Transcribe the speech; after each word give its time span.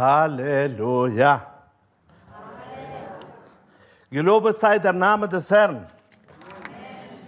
Halleluja. 0.00 1.46
Gelobet 4.10 4.58
sei 4.58 4.78
der 4.78 4.92
Name 4.92 5.28
des 5.28 5.50
Herrn. 5.50 5.86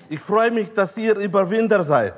Ich 0.09 0.21
freue 0.21 0.51
mich, 0.51 0.73
dass 0.73 0.97
ihr 0.97 1.15
Überwinder 1.17 1.83
seid. 1.83 2.15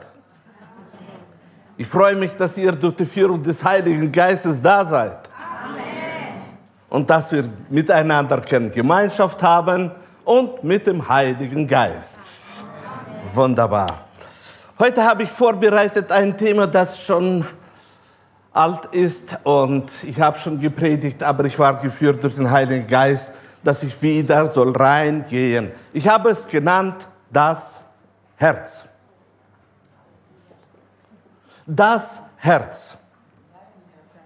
Ich 1.76 1.88
freue 1.88 2.14
mich, 2.14 2.34
dass 2.36 2.56
ihr 2.56 2.72
durch 2.72 2.94
die 2.94 3.04
Führung 3.04 3.42
des 3.42 3.62
Heiligen 3.62 4.10
Geistes 4.10 4.62
da 4.62 4.84
seid. 4.84 5.28
Und 6.88 7.10
dass 7.10 7.32
wir 7.32 7.44
miteinander 7.68 8.40
können 8.40 8.70
Gemeinschaft 8.70 9.42
haben 9.42 9.90
und 10.24 10.62
mit 10.62 10.86
dem 10.86 11.06
Heiligen 11.08 11.66
Geist. 11.66 12.18
Wunderbar. 13.34 14.04
Heute 14.78 15.04
habe 15.04 15.24
ich 15.24 15.30
vorbereitet 15.30 16.10
ein 16.12 16.36
Thema, 16.38 16.68
das 16.68 17.00
schon 17.00 17.44
alt 18.54 18.86
ist 18.92 19.36
und 19.42 19.90
ich 20.04 20.18
habe 20.20 20.38
schon 20.38 20.60
gepredigt, 20.60 21.22
aber 21.22 21.44
ich 21.44 21.58
war 21.58 21.74
geführt 21.74 22.22
durch 22.22 22.36
den 22.36 22.48
Heiligen 22.48 22.86
Geist, 22.86 23.32
dass 23.64 23.82
ich 23.82 24.00
wieder 24.00 24.50
soll 24.50 24.70
reingehen. 24.70 25.72
Ich 25.92 26.06
habe 26.06 26.30
es 26.30 26.46
genannt 26.46 27.06
das 27.30 27.82
Herz. 28.36 28.84
Das 31.66 32.20
Herz. 32.36 32.96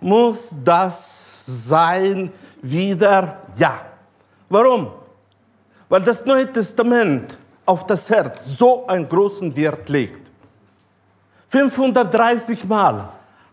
Muss 0.00 0.54
das 0.62 1.42
sein 1.46 2.30
wieder? 2.60 3.38
Ja. 3.56 3.80
Warum? 4.50 4.92
Weil 5.88 6.02
das 6.02 6.24
Neue 6.24 6.52
Testament 6.52 7.38
auf 7.64 7.86
das 7.86 8.10
Herz 8.10 8.40
so 8.44 8.86
einen 8.86 9.08
großen 9.08 9.56
Wert 9.56 9.88
legt. 9.88 10.28
530 11.46 12.64
Mal 12.66 13.08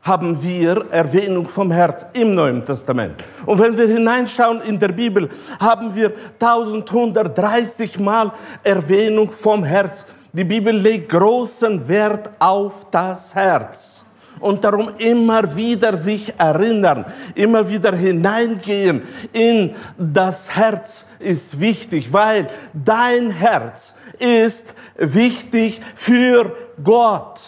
haben 0.06 0.42
wir 0.42 0.86
Erwähnung 0.92 1.48
vom 1.48 1.72
Herz 1.72 2.06
im 2.14 2.36
Neuen 2.36 2.64
Testament. 2.64 3.16
Und 3.44 3.58
wenn 3.60 3.76
wir 3.76 3.88
hineinschauen 3.88 4.62
in 4.62 4.78
der 4.78 4.90
Bibel, 4.90 5.28
haben 5.60 5.94
wir 5.96 6.14
1130 6.40 8.00
Mal 8.00 8.32
Erwähnung 8.64 9.32
vom 9.32 9.64
Herz. 9.64 10.06
Die 10.32 10.44
Bibel 10.44 10.76
legt 10.76 11.10
großen 11.10 11.88
Wert 11.88 12.30
auf 12.38 12.86
das 12.92 13.34
Herz. 13.34 14.06
Und 14.40 14.64
darum 14.64 14.92
immer 15.00 15.56
wieder 15.56 15.98
sich 15.98 16.32
erinnern, 16.38 17.06
immer 17.34 17.68
wieder 17.68 17.96
hineingehen 17.96 19.02
in 19.34 19.74
das 19.98 20.56
Herz 20.56 21.06
ist 21.18 21.60
wichtig, 21.60 22.14
weil 22.14 22.48
dein 22.74 23.32
Herz 23.32 23.96
ist 24.20 24.76
wichtig 24.98 25.82
für 25.96 26.56
Gott. 26.84 27.40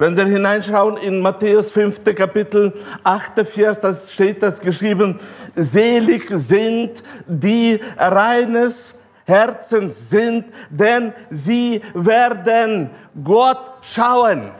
Wenn 0.00 0.16
wir 0.16 0.26
hineinschauen 0.26 0.96
in 0.96 1.18
Matthäus 1.18 1.72
5. 1.72 2.04
Kapitel 2.14 2.72
8. 3.02 3.44
Vers, 3.44 3.80
da 3.80 3.92
steht 3.92 4.40
das 4.44 4.60
geschrieben, 4.60 5.18
selig 5.56 6.30
sind 6.30 7.02
die 7.26 7.80
reines 7.96 8.94
Herzens 9.24 10.08
sind, 10.08 10.44
denn 10.70 11.12
sie 11.30 11.82
werden 11.94 12.90
Gott 13.24 13.72
schauen. 13.82 14.52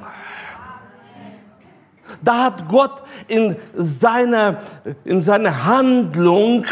Da 2.20 2.46
hat 2.46 2.66
Gott 2.66 3.04
in 3.28 3.54
seiner, 3.76 4.60
in 5.04 5.22
seiner 5.22 5.64
Handlung 5.66 6.64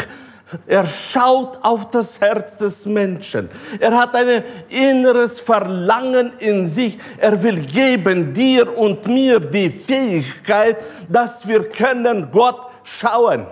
er 0.65 0.85
schaut 0.85 1.59
auf 1.61 1.89
das 1.91 2.19
Herz 2.21 2.57
des 2.57 2.85
Menschen. 2.85 3.49
Er 3.79 3.97
hat 3.97 4.15
ein 4.15 4.43
inneres 4.69 5.39
Verlangen 5.39 6.31
in 6.39 6.65
sich. 6.65 6.97
Er 7.17 7.41
will 7.43 7.59
geben 7.65 8.33
dir 8.33 8.77
und 8.77 9.05
mir 9.07 9.39
die 9.39 9.69
Fähigkeit, 9.69 10.77
dass 11.09 11.45
wir 11.47 11.67
können 11.69 12.29
Gott 12.31 12.59
schauen. 12.83 13.45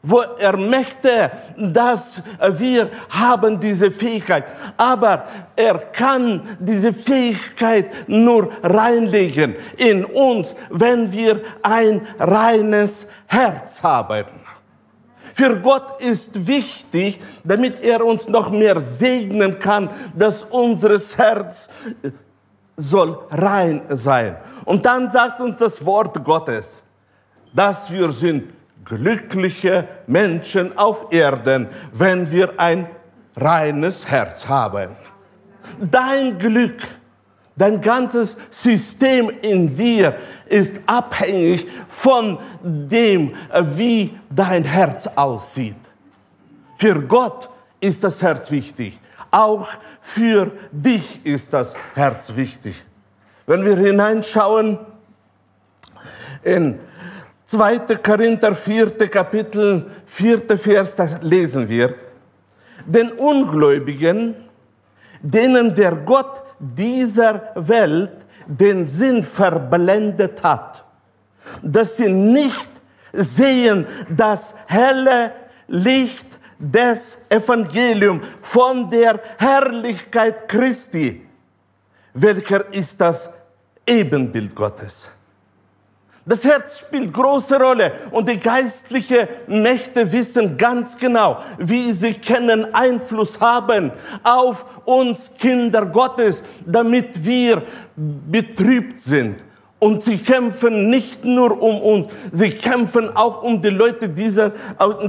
Wo 0.00 0.20
er 0.38 0.56
möchte, 0.56 1.30
dass 1.56 2.22
wir 2.52 2.88
haben 3.10 3.60
diese 3.60 3.90
Fähigkeit. 3.90 4.44
Aber 4.76 5.24
er 5.56 5.76
kann 5.78 6.56
diese 6.58 6.94
Fähigkeit 6.94 8.08
nur 8.08 8.48
reinlegen 8.62 9.56
in 9.76 10.04
uns, 10.06 10.54
wenn 10.70 11.12
wir 11.12 11.42
ein 11.62 12.06
reines 12.18 13.08
Herz 13.26 13.82
haben. 13.82 14.47
Für 15.34 15.60
Gott 15.60 16.00
ist 16.00 16.46
wichtig, 16.46 17.20
damit 17.44 17.80
er 17.80 18.04
uns 18.04 18.28
noch 18.28 18.50
mehr 18.50 18.80
segnen 18.80 19.58
kann, 19.58 19.90
dass 20.14 20.44
unseres 20.44 21.16
Herz 21.16 21.68
soll 22.76 23.18
rein 23.30 23.82
sein. 23.90 24.36
Und 24.64 24.84
dann 24.86 25.10
sagt 25.10 25.40
uns 25.40 25.58
das 25.58 25.84
Wort 25.84 26.22
Gottes, 26.24 26.82
dass 27.52 27.90
wir 27.90 28.10
sind 28.12 28.52
glückliche 28.84 29.86
Menschen 30.06 30.76
auf 30.78 31.06
Erden, 31.10 31.68
wenn 31.92 32.30
wir 32.30 32.58
ein 32.58 32.88
reines 33.36 34.06
Herz 34.06 34.46
haben. 34.46 34.96
Dein 35.80 36.38
Glück 36.38 36.80
Dein 37.58 37.80
ganzes 37.80 38.36
System 38.52 39.32
in 39.42 39.74
dir 39.74 40.16
ist 40.46 40.76
abhängig 40.86 41.66
von 41.88 42.38
dem, 42.62 43.34
wie 43.74 44.16
dein 44.30 44.62
Herz 44.62 45.08
aussieht. 45.16 45.74
Für 46.76 47.02
Gott 47.02 47.50
ist 47.80 48.04
das 48.04 48.22
Herz 48.22 48.48
wichtig. 48.52 49.00
Auch 49.32 49.66
für 50.00 50.52
dich 50.70 51.26
ist 51.26 51.52
das 51.52 51.74
Herz 51.94 52.36
wichtig. 52.36 52.76
Wenn 53.44 53.64
wir 53.64 53.76
hineinschauen 53.76 54.78
in 56.44 56.78
2. 57.46 57.78
Korinther 57.96 58.54
4. 58.54 58.90
Kapitel 59.08 59.90
4. 60.06 60.56
Vers, 60.56 60.94
da 60.94 61.08
lesen 61.22 61.68
wir, 61.68 61.94
den 62.86 63.10
Ungläubigen, 63.12 64.36
denen 65.20 65.74
der 65.74 65.96
Gott 65.96 66.42
dieser 66.58 67.52
Welt 67.54 68.26
den 68.46 68.88
Sinn 68.88 69.22
verblendet 69.22 70.42
hat, 70.42 70.84
dass 71.62 71.96
sie 71.96 72.08
nicht 72.08 72.68
sehen 73.12 73.86
das 74.08 74.54
helle 74.66 75.32
Licht 75.66 76.26
des 76.58 77.18
Evangeliums 77.28 78.26
von 78.40 78.88
der 78.90 79.20
Herrlichkeit 79.38 80.48
Christi, 80.48 81.26
welcher 82.14 82.72
ist 82.72 83.00
das 83.00 83.30
Ebenbild 83.86 84.54
Gottes. 84.54 85.08
Das 86.28 86.44
Herz 86.44 86.80
spielt 86.80 87.10
große 87.10 87.58
Rolle 87.58 87.90
und 88.10 88.28
die 88.28 88.38
geistlichen 88.38 89.26
Mächte 89.46 90.12
wissen 90.12 90.58
ganz 90.58 90.98
genau, 90.98 91.38
wie 91.56 91.90
sie 91.90 92.12
können 92.12 92.74
Einfluss 92.74 93.40
haben 93.40 93.90
auf 94.22 94.62
uns 94.84 95.30
Kinder 95.38 95.86
Gottes, 95.86 96.42
damit 96.66 97.24
wir 97.24 97.62
betrübt 97.96 99.00
sind. 99.00 99.42
Und 99.78 100.02
sie 100.02 100.18
kämpfen 100.18 100.90
nicht 100.90 101.24
nur 101.24 101.62
um 101.62 101.80
uns, 101.80 102.08
sie 102.30 102.50
kämpfen 102.50 103.16
auch 103.16 103.42
um 103.42 103.62
die 103.62 103.70
Leute 103.70 104.06
dieser, 104.06 104.52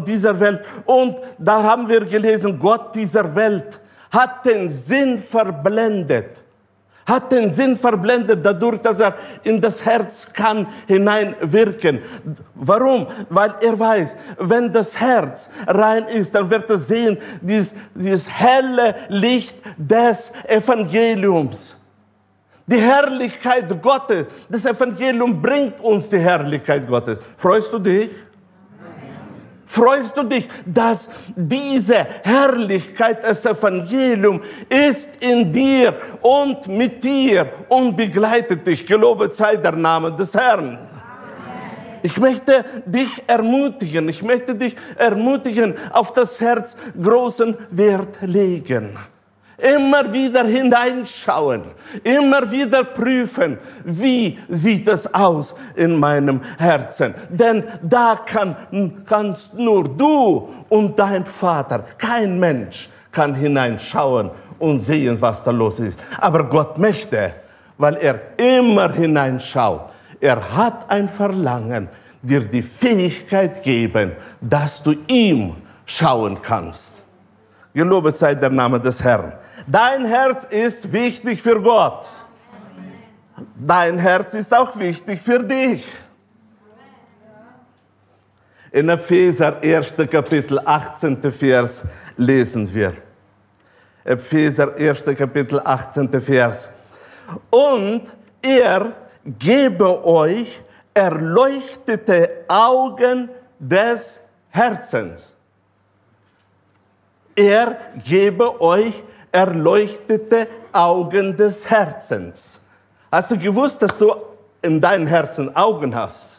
dieser 0.07 0.39
Welt. 0.39 0.61
Und 0.85 1.17
da 1.37 1.61
haben 1.61 1.89
wir 1.89 2.05
gelesen, 2.05 2.57
Gott 2.57 2.95
dieser 2.95 3.35
Welt 3.35 3.81
hat 4.09 4.45
den 4.45 4.69
Sinn 4.69 5.19
verblendet 5.19 6.43
hat 7.09 7.31
den 7.31 7.51
Sinn 7.51 7.75
verblendet 7.75 8.45
dadurch, 8.45 8.79
dass 8.81 8.99
er 8.99 9.15
in 9.43 9.59
das 9.59 9.83
Herz 9.83 10.27
kann 10.31 10.67
hineinwirken. 10.87 11.99
Warum? 12.55 13.07
Weil 13.29 13.55
er 13.61 13.77
weiß, 13.77 14.15
wenn 14.37 14.71
das 14.71 14.99
Herz 14.99 15.49
rein 15.67 16.05
ist, 16.05 16.33
dann 16.35 16.49
wird 16.49 16.69
er 16.69 16.77
sehen, 16.77 17.17
dieses, 17.41 17.73
dieses 17.95 18.27
helle 18.29 18.95
Licht 19.09 19.57
des 19.77 20.31
Evangeliums. 20.47 21.75
Die 22.67 22.77
Herrlichkeit 22.77 23.81
Gottes, 23.81 24.27
das 24.47 24.63
Evangelium 24.63 25.41
bringt 25.41 25.79
uns 25.81 26.07
die 26.07 26.19
Herrlichkeit 26.19 26.87
Gottes. 26.87 27.17
Freust 27.35 27.73
du 27.73 27.79
dich? 27.79 28.11
Freust 29.69 30.17
du 30.17 30.23
dich, 30.23 30.47
dass 30.65 31.07
diese 31.35 32.05
Herrlichkeit 32.23 33.23
des 33.23 33.45
Evangeliums 33.45 34.41
ist 34.67 35.11
in 35.19 35.51
dir 35.51 35.93
und 36.21 36.67
mit 36.67 37.03
dir 37.03 37.47
und 37.69 37.95
begleitet 37.95 38.65
dich. 38.65 38.85
Gelobet 38.85 39.33
sei 39.33 39.55
der 39.55 39.73
Name 39.73 40.11
des 40.11 40.33
Herrn. 40.33 40.79
Ich 42.01 42.17
möchte 42.17 42.65
dich 42.85 43.23
ermutigen, 43.27 44.09
ich 44.09 44.23
möchte 44.23 44.55
dich 44.55 44.75
ermutigen, 44.97 45.75
auf 45.91 46.13
das 46.13 46.39
Herz 46.41 46.75
großen 46.99 47.55
Wert 47.69 48.17
legen 48.21 48.97
immer 49.59 50.11
wieder 50.11 50.45
hineinschauen, 50.45 51.63
immer 52.03 52.49
wieder 52.49 52.83
prüfen, 52.83 53.57
wie 53.83 54.39
sieht 54.47 54.87
es 54.87 55.13
aus 55.13 55.55
in 55.75 55.99
meinem 55.99 56.41
Herzen. 56.57 57.13
Denn 57.29 57.63
da 57.81 58.19
kann, 58.25 58.55
kannst 59.05 59.53
nur 59.53 59.83
du 59.83 60.49
und 60.69 60.97
dein 60.97 61.25
Vater, 61.25 61.85
kein 61.97 62.39
Mensch 62.39 62.89
kann 63.11 63.35
hineinschauen 63.35 64.31
und 64.59 64.79
sehen, 64.79 65.19
was 65.21 65.43
da 65.43 65.51
los 65.51 65.79
ist. 65.79 65.99
Aber 66.19 66.43
Gott 66.43 66.77
möchte, 66.77 67.33
weil 67.77 67.95
er 67.95 68.19
immer 68.37 68.91
hineinschaut, 68.91 69.89
er 70.19 70.55
hat 70.55 70.89
ein 70.89 71.07
Verlangen, 71.07 71.87
dir 72.21 72.41
die 72.41 72.61
Fähigkeit 72.61 73.63
geben, 73.63 74.11
dass 74.41 74.83
du 74.83 74.93
ihm 75.07 75.55
schauen 75.85 76.41
kannst. 76.41 76.95
Gelobet 77.73 78.15
sei 78.17 78.35
der 78.35 78.49
Name 78.49 78.79
des 78.79 79.01
Herrn. 79.03 79.33
Dein 79.71 80.05
Herz 80.05 80.45
ist 80.45 80.91
wichtig 80.91 81.43
für 81.43 81.61
Gott. 81.61 82.03
Dein 83.55 83.99
Herz 83.99 84.33
ist 84.33 84.51
auch 84.51 84.75
wichtig 84.79 85.21
für 85.21 85.43
dich. 85.43 85.87
In 88.71 88.89
Epheser 88.89 89.59
1. 89.61 89.93
Kapitel 90.09 90.59
18. 90.65 91.31
Vers 91.31 91.83
lesen 92.17 92.73
wir. 92.73 92.93
Epheser 94.03 94.75
1. 94.75 95.03
Kapitel 95.15 95.59
18. 95.63 96.19
Vers. 96.19 96.67
Und 97.51 98.07
er 98.41 98.93
gebe 99.23 100.03
euch 100.03 100.63
erleuchtete 100.95 102.45
Augen 102.47 103.29
des 103.59 104.19
Herzens. 104.49 105.31
Er 107.35 107.77
gebe 108.03 108.59
euch 108.59 109.03
erleuchtete 109.31 110.47
Augen 110.71 111.35
des 111.35 111.69
Herzens. 111.69 112.59
Hast 113.11 113.31
du 113.31 113.37
gewusst, 113.37 113.81
dass 113.81 113.97
du 113.97 114.13
in 114.61 114.79
deinem 114.79 115.07
Herzen 115.07 115.55
Augen 115.55 115.95
hast? 115.95 116.29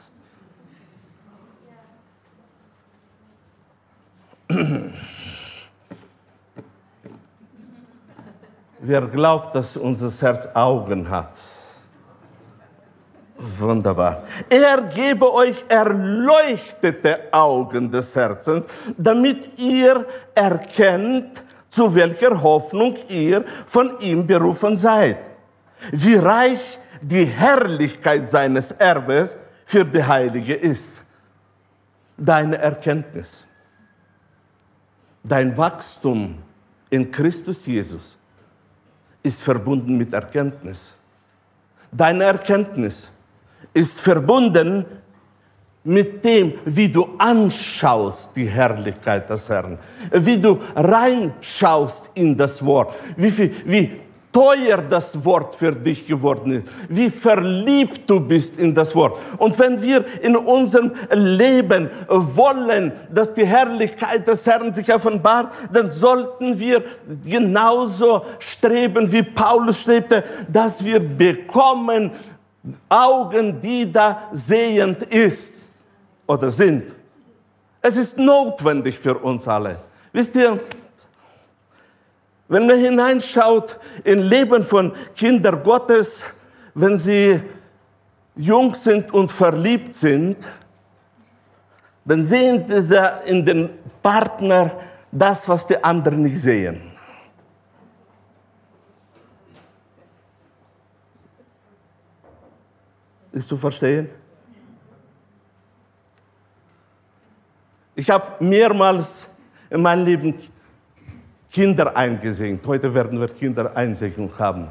Wer 8.81 9.03
glaubt, 9.03 9.55
dass 9.55 9.77
unser 9.77 10.11
Herz 10.27 10.49
Augen 10.55 11.09
hat? 11.09 11.35
Wunderbar. 13.37 14.25
Er 14.51 14.83
gebe 14.83 15.33
euch 15.33 15.65
erleuchtete 15.69 17.33
Augen 17.33 17.91
des 17.91 18.15
Herzens, 18.15 18.67
damit 18.99 19.59
ihr 19.59 20.07
erkennt, 20.35 21.45
zu 21.71 21.95
welcher 21.95 22.43
Hoffnung 22.43 22.97
ihr 23.09 23.45
von 23.65 23.99
ihm 24.01 24.27
berufen 24.27 24.77
seid. 24.77 25.17
Wie 25.93 26.17
reich 26.17 26.79
die 27.01 27.25
Herrlichkeit 27.25 28.29
seines 28.29 28.73
Erbes 28.73 29.37
für 29.65 29.85
die 29.85 30.03
Heilige 30.03 30.55
ist. 30.55 31.01
Deine 32.17 32.59
Erkenntnis, 32.59 33.47
dein 35.23 35.57
Wachstum 35.57 36.37
in 36.91 37.11
Christus 37.11 37.65
Jesus 37.65 38.19
ist 39.23 39.41
verbunden 39.41 39.97
mit 39.97 40.13
Erkenntnis. 40.13 40.95
Deine 41.91 42.25
Erkenntnis 42.25 43.11
ist 43.73 44.01
verbunden 44.01 44.85
mit 45.91 46.25
dem, 46.25 46.53
wie 46.65 46.89
du 46.89 47.09
anschaust 47.19 48.31
die 48.37 48.47
Herrlichkeit 48.47 49.29
des 49.29 49.49
Herrn, 49.49 49.77
wie 50.13 50.39
du 50.39 50.59
reinschaust 50.77 52.11
in 52.15 52.37
das 52.37 52.65
Wort, 52.65 52.95
wie, 53.17 53.31
viel, 53.31 53.53
wie 53.65 53.91
teuer 54.31 54.79
das 54.89 55.25
Wort 55.25 55.57
für 55.57 55.73
dich 55.73 56.07
geworden 56.07 56.53
ist, 56.53 56.67
wie 56.89 57.11
verliebt 57.11 58.09
du 58.09 58.21
bist 58.21 58.57
in 58.57 58.73
das 58.73 58.95
Wort. 58.95 59.19
Und 59.39 59.59
wenn 59.59 59.83
wir 59.83 60.05
in 60.23 60.37
unserem 60.37 60.93
Leben 61.13 61.91
wollen, 62.07 62.93
dass 63.13 63.33
die 63.35 63.45
Herrlichkeit 63.45 64.29
des 64.29 64.47
Herrn 64.47 64.73
sich 64.73 64.95
offenbart, 64.95 65.53
dann 65.73 65.91
sollten 65.91 66.57
wir 66.57 66.85
genauso 67.25 68.23
streben, 68.39 69.11
wie 69.11 69.25
Paulus 69.25 69.81
strebte, 69.81 70.23
dass 70.47 70.85
wir 70.85 71.01
bekommen 71.01 72.13
Augen, 72.89 73.61
die 73.61 73.91
da 73.91 74.29
sehend 74.33 75.03
ist 75.03 75.60
oder 76.31 76.49
sind. 76.53 76.93
Es 77.83 77.97
ist 77.97 78.17
notwendig 78.17 78.97
für 78.97 79.19
uns 79.19 79.49
alle. 79.49 79.77
Wisst 80.13 80.37
ihr, 80.37 80.61
wenn 82.47 82.69
man 82.69 82.79
hineinschaut 82.79 83.81
in 84.05 84.21
Leben 84.21 84.63
von 84.63 84.93
Kindern 85.17 85.61
Gottes, 85.65 86.23
wenn 86.75 87.01
sie 87.01 87.41
jung 88.37 88.75
sind 88.77 89.13
und 89.13 89.33
verliebt 89.33 89.97
sind, 89.97 90.37
dann 92.05 92.23
sehen 92.23 92.65
sie 92.69 93.13
in 93.27 93.45
den 93.45 93.71
Partner 94.01 94.71
das, 95.11 95.49
was 95.49 95.67
die 95.67 95.83
anderen 95.83 96.23
nicht 96.23 96.41
sehen. 96.41 96.93
Ist 103.33 103.49
zu 103.49 103.57
verstehen? 103.57 104.20
Ich 108.01 108.09
habe 108.09 108.43
mehrmals 108.43 109.29
in 109.69 109.83
meinem 109.83 110.07
Leben 110.07 110.35
Kinder 111.51 111.95
eingesehen. 111.95 112.59
Heute 112.67 112.95
werden 112.95 113.21
wir 113.21 113.29
Kinder 113.29 113.77
Einsegnung 113.77 114.33
haben. 114.39 114.69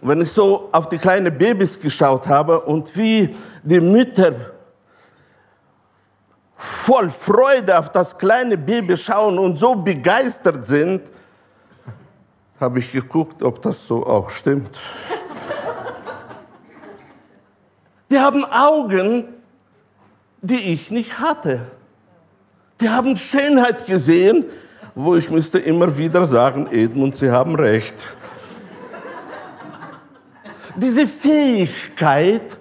Und 0.00 0.08
wenn 0.08 0.22
ich 0.22 0.32
so 0.32 0.70
auf 0.72 0.86
die 0.86 0.96
kleinen 0.96 1.36
Babys 1.36 1.78
geschaut 1.78 2.26
habe 2.26 2.58
und 2.62 2.96
wie 2.96 3.36
die 3.62 3.80
Mütter 3.82 4.32
voll 6.56 7.10
Freude 7.10 7.78
auf 7.78 7.92
das 7.92 8.16
kleine 8.16 8.56
Baby 8.56 8.96
schauen 8.96 9.38
und 9.38 9.56
so 9.56 9.74
begeistert 9.74 10.66
sind, 10.66 11.02
habe 12.58 12.78
ich 12.78 12.90
geguckt, 12.90 13.42
ob 13.42 13.60
das 13.60 13.86
so 13.86 14.06
auch 14.06 14.30
stimmt. 14.30 14.74
Die 18.10 18.18
haben 18.18 18.42
Augen, 18.46 19.34
die 20.40 20.72
ich 20.72 20.90
nicht 20.90 21.18
hatte. 21.18 21.77
Die 22.80 22.88
haben 22.88 23.16
Schönheit 23.16 23.86
gesehen, 23.86 24.44
wo 24.94 25.16
ich 25.16 25.30
müsste 25.30 25.58
immer 25.58 25.96
wieder 25.96 26.24
sagen, 26.24 26.68
Edmund, 26.70 27.16
Sie 27.16 27.30
haben 27.30 27.54
recht. 27.56 27.96
Diese 30.76 31.06
Fähigkeit, 31.06 32.56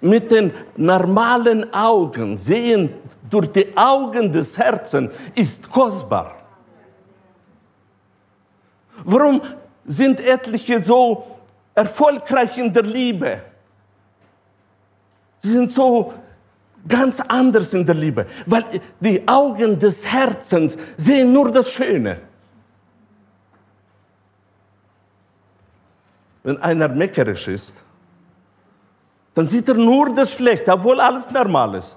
mit 0.00 0.30
den 0.30 0.52
normalen 0.76 1.72
Augen 1.74 2.38
sehen 2.38 2.94
durch 3.28 3.52
die 3.52 3.76
Augen 3.76 4.32
des 4.32 4.56
Herzens, 4.56 5.12
ist 5.34 5.70
kostbar. 5.70 6.36
Warum 9.04 9.42
sind 9.84 10.20
etliche 10.20 10.82
so 10.82 11.26
erfolgreich 11.74 12.56
in 12.56 12.72
der 12.72 12.82
Liebe? 12.82 13.42
Sie 15.38 15.52
sind 15.52 15.70
so 15.70 16.12
ganz 16.88 17.20
anders 17.20 17.74
in 17.74 17.84
der 17.84 17.94
Liebe, 17.94 18.26
weil 18.46 18.64
die 19.00 19.26
Augen 19.26 19.78
des 19.78 20.04
Herzens 20.06 20.76
sehen 20.96 21.32
nur 21.32 21.50
das 21.50 21.70
Schöne. 21.70 22.20
Wenn 26.42 26.56
einer 26.62 26.88
meckerisch 26.88 27.48
ist, 27.48 27.72
dann 29.34 29.46
sieht 29.46 29.68
er 29.68 29.74
nur 29.74 30.14
das 30.14 30.32
Schlechte, 30.32 30.72
obwohl 30.72 31.00
alles 31.00 31.30
normal 31.30 31.74
ist. 31.74 31.96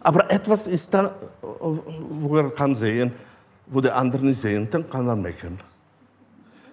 Aber 0.00 0.30
etwas 0.30 0.66
ist 0.66 0.92
da, 0.92 1.14
wo 1.42 2.36
er 2.36 2.50
kann 2.50 2.74
sehen, 2.74 3.12
wo 3.66 3.80
die 3.80 3.90
anderen 3.90 4.28
nicht 4.28 4.40
sehen, 4.40 4.68
dann 4.70 4.88
kann 4.88 5.06
er 5.06 5.16
meckern. 5.16 5.60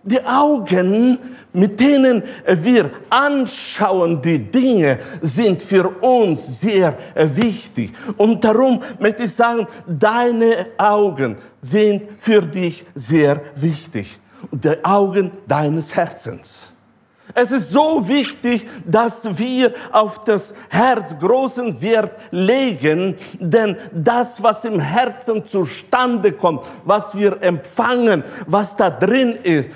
Die 0.07 0.24
Augen, 0.24 1.17
mit 1.51 1.79
denen 1.79 2.21
wir 2.45 2.91
anschauen, 3.09 4.21
die 4.21 4.38
Dinge 4.38 5.00
sind 5.21 5.63
für 5.63 5.89
uns 6.00 6.62
sehr 6.62 6.95
wichtig. 7.15 7.91
Und 8.15 8.43
darum 8.43 8.83
möchte 9.00 9.24
ich 9.24 9.33
sagen, 9.33 9.65
deine 9.88 10.67
Augen 10.77 11.38
sind 11.59 12.03
für 12.17 12.43
dich 12.43 12.85
sehr 12.93 13.41
wichtig. 13.55 14.19
Die 14.51 14.85
Augen 14.85 15.31
deines 15.47 15.95
Herzens. 15.95 16.75
Es 17.37 17.51
ist 17.51 17.69
so 17.69 18.07
wichtig, 18.07 18.65
dass 18.85 19.37
wir 19.37 19.73
auf 19.91 20.23
das 20.23 20.53
Herz 20.69 21.19
großen 21.19 21.81
Wert 21.81 22.13
legen, 22.31 23.17
denn 23.41 23.75
das, 23.91 24.41
was 24.41 24.63
im 24.63 24.79
Herzen 24.79 25.45
zustande 25.45 26.31
kommt, 26.31 26.65
was 26.85 27.13
wir 27.13 27.43
empfangen, 27.43 28.23
was 28.47 28.77
da 28.77 28.89
drin 28.89 29.33
ist, 29.33 29.69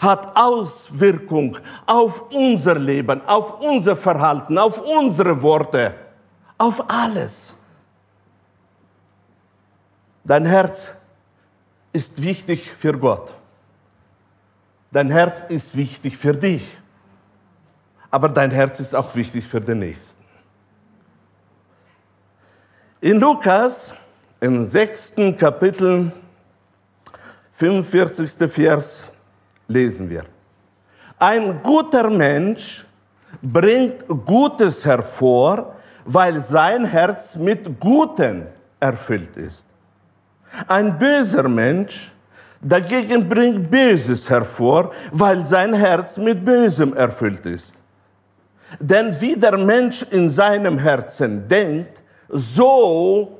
hat 0.00 0.36
Auswirkung 0.36 1.56
auf 1.86 2.24
unser 2.32 2.76
Leben, 2.76 3.20
auf 3.24 3.60
unser 3.60 3.94
Verhalten, 3.94 4.58
auf 4.58 4.80
unsere 4.80 5.40
Worte, 5.40 5.94
auf 6.58 6.90
alles. 6.90 7.54
Dein 10.24 10.44
Herz 10.44 10.90
ist 11.92 12.20
wichtig 12.20 12.68
für 12.68 12.98
Gott. 12.98 13.32
Dein 14.90 15.12
Herz 15.12 15.44
ist 15.48 15.76
wichtig 15.76 16.16
für 16.16 16.34
dich. 16.34 16.79
Aber 18.10 18.28
dein 18.28 18.50
Herz 18.50 18.80
ist 18.80 18.94
auch 18.94 19.14
wichtig 19.14 19.46
für 19.46 19.60
den 19.60 19.80
Nächsten. 19.80 20.20
In 23.00 23.18
Lukas, 23.18 23.94
im 24.40 24.70
sechsten 24.70 25.36
Kapitel, 25.36 26.12
45. 27.52 28.50
Vers, 28.50 29.04
lesen 29.68 30.08
wir. 30.10 30.24
Ein 31.18 31.62
guter 31.62 32.10
Mensch 32.10 32.84
bringt 33.42 34.06
Gutes 34.08 34.84
hervor, 34.84 35.76
weil 36.04 36.40
sein 36.40 36.84
Herz 36.84 37.36
mit 37.36 37.78
Guten 37.78 38.46
erfüllt 38.80 39.36
ist. 39.36 39.64
Ein 40.66 40.98
böser 40.98 41.48
Mensch 41.48 42.12
dagegen 42.60 43.28
bringt 43.28 43.70
Böses 43.70 44.28
hervor, 44.28 44.90
weil 45.12 45.44
sein 45.44 45.72
Herz 45.74 46.16
mit 46.16 46.44
Bösem 46.44 46.94
erfüllt 46.94 47.46
ist. 47.46 47.74
Denn 48.78 49.18
wie 49.20 49.36
der 49.36 49.58
Mensch 49.58 50.02
in 50.10 50.28
seinem 50.30 50.78
Herzen 50.78 51.48
denkt, 51.48 52.02
so 52.28 53.38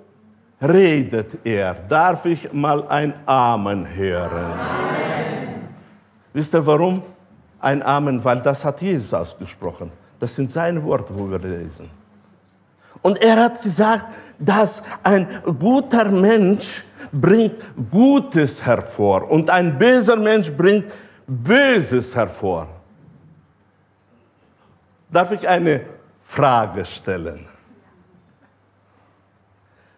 redet 0.61 1.45
er. 1.45 1.75
Darf 1.75 2.27
ich 2.27 2.53
mal 2.53 2.87
ein 2.89 3.15
Amen 3.27 3.87
hören? 3.95 4.53
Amen. 4.53 5.69
Wisst 6.33 6.55
ihr 6.55 6.67
warum? 6.67 7.03
Ein 7.61 7.83
Amen, 7.83 8.23
weil 8.25 8.41
das 8.41 8.65
hat 8.65 8.81
Jesus 8.81 9.13
ausgesprochen. 9.13 9.91
Das 10.19 10.35
sind 10.35 10.51
seine 10.51 10.83
Worte, 10.83 11.15
wo 11.15 11.31
wir 11.31 11.39
lesen. 11.39 11.91
Und 13.03 13.21
er 13.23 13.45
hat 13.45 13.63
gesagt, 13.63 14.07
dass 14.39 14.83
ein 15.03 15.27
guter 15.59 16.11
Mensch 16.11 16.85
bringt 17.13 17.57
Gutes 17.91 18.65
hervor 18.65 19.31
und 19.31 19.49
ein 19.49 19.79
böser 19.79 20.17
Mensch 20.17 20.51
bringt 20.51 20.93
Böses 21.27 22.15
hervor. 22.15 22.69
Darf 25.11 25.33
ich 25.33 25.47
eine 25.49 25.85
Frage 26.23 26.85
stellen? 26.85 27.47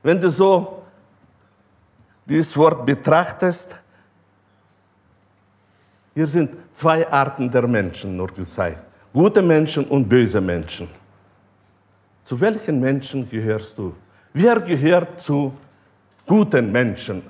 Wenn 0.02 0.20
du 0.20 0.30
so 0.30 0.82
dieses 2.24 2.56
Wort 2.56 2.84
betrachtest, 2.86 3.76
hier 6.14 6.26
sind 6.26 6.50
zwei 6.72 7.10
Arten 7.10 7.50
der 7.50 7.66
Menschen 7.66 8.16
nur 8.16 8.28
gezeigt. 8.28 8.82
Gute 9.12 9.42
Menschen 9.42 9.84
und 9.86 10.08
böse 10.08 10.40
Menschen. 10.40 10.88
Zu 12.24 12.40
welchen 12.40 12.80
Menschen 12.80 13.28
gehörst 13.28 13.76
du? 13.76 13.94
Wer 14.32 14.60
gehört 14.60 15.20
zu 15.20 15.52
guten 16.26 16.72
Menschen? 16.72 17.22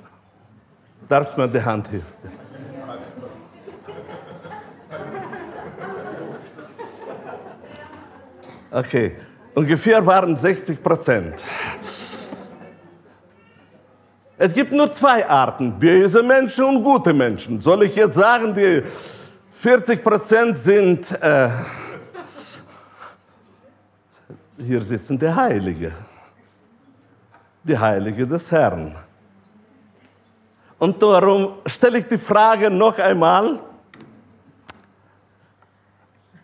Darf 1.09 1.35
man 1.35 1.51
die 1.51 1.61
Hand 1.61 1.89
hier? 1.89 2.01
Okay, 8.73 9.15
ungefähr 9.53 10.03
waren 10.03 10.35
60 10.35 10.81
Prozent. 10.81 11.35
Es 14.35 14.51
gibt 14.51 14.73
nur 14.73 14.91
zwei 14.91 15.29
Arten, 15.29 15.77
böse 15.77 16.23
Menschen 16.23 16.65
und 16.65 16.81
gute 16.81 17.13
Menschen. 17.13 17.61
Soll 17.61 17.83
ich 17.83 17.95
jetzt 17.95 18.15
sagen, 18.15 18.51
die 18.51 18.81
40 19.51 20.03
Prozent 20.03 20.57
sind, 20.57 21.11
äh, 21.21 21.49
hier 24.57 24.81
sitzen 24.81 25.19
die 25.19 25.31
Heilige, 25.31 25.93
die 27.63 27.77
Heilige 27.77 28.25
des 28.25 28.51
Herrn. 28.51 28.95
Und 30.79 30.99
darum 30.99 31.59
stelle 31.67 31.99
ich 31.99 32.07
die 32.07 32.17
Frage 32.17 32.71
noch 32.71 32.97
einmal, 32.97 33.59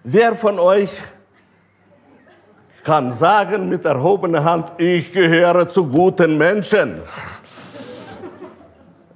wer 0.03 0.35
von 0.35 0.59
euch 0.59 0.91
kann 2.89 3.15
sagen 3.15 3.69
mit 3.69 3.85
erhobener 3.85 4.43
Hand, 4.43 4.71
ich 4.79 5.11
gehöre 5.11 5.69
zu 5.69 5.85
guten 5.85 6.39
Menschen? 6.39 7.03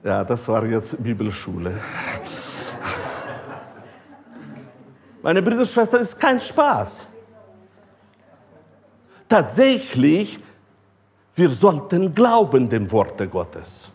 Ja, 0.03 0.23
das 0.23 0.47
war 0.47 0.63
jetzt 0.65 1.01
Bibelschule. 1.01 1.73
Meine 5.23 5.41
Brüder 5.41 5.61
und 5.61 5.67
Schwestern, 5.67 6.01
ist 6.01 6.19
kein 6.19 6.39
Spaß. 6.39 7.07
Tatsächlich, 9.27 10.37
wir 11.33 11.49
sollten 11.49 12.13
glauben 12.13 12.69
dem 12.69 12.91
Worte 12.91 13.27
Gottes. 13.27 13.91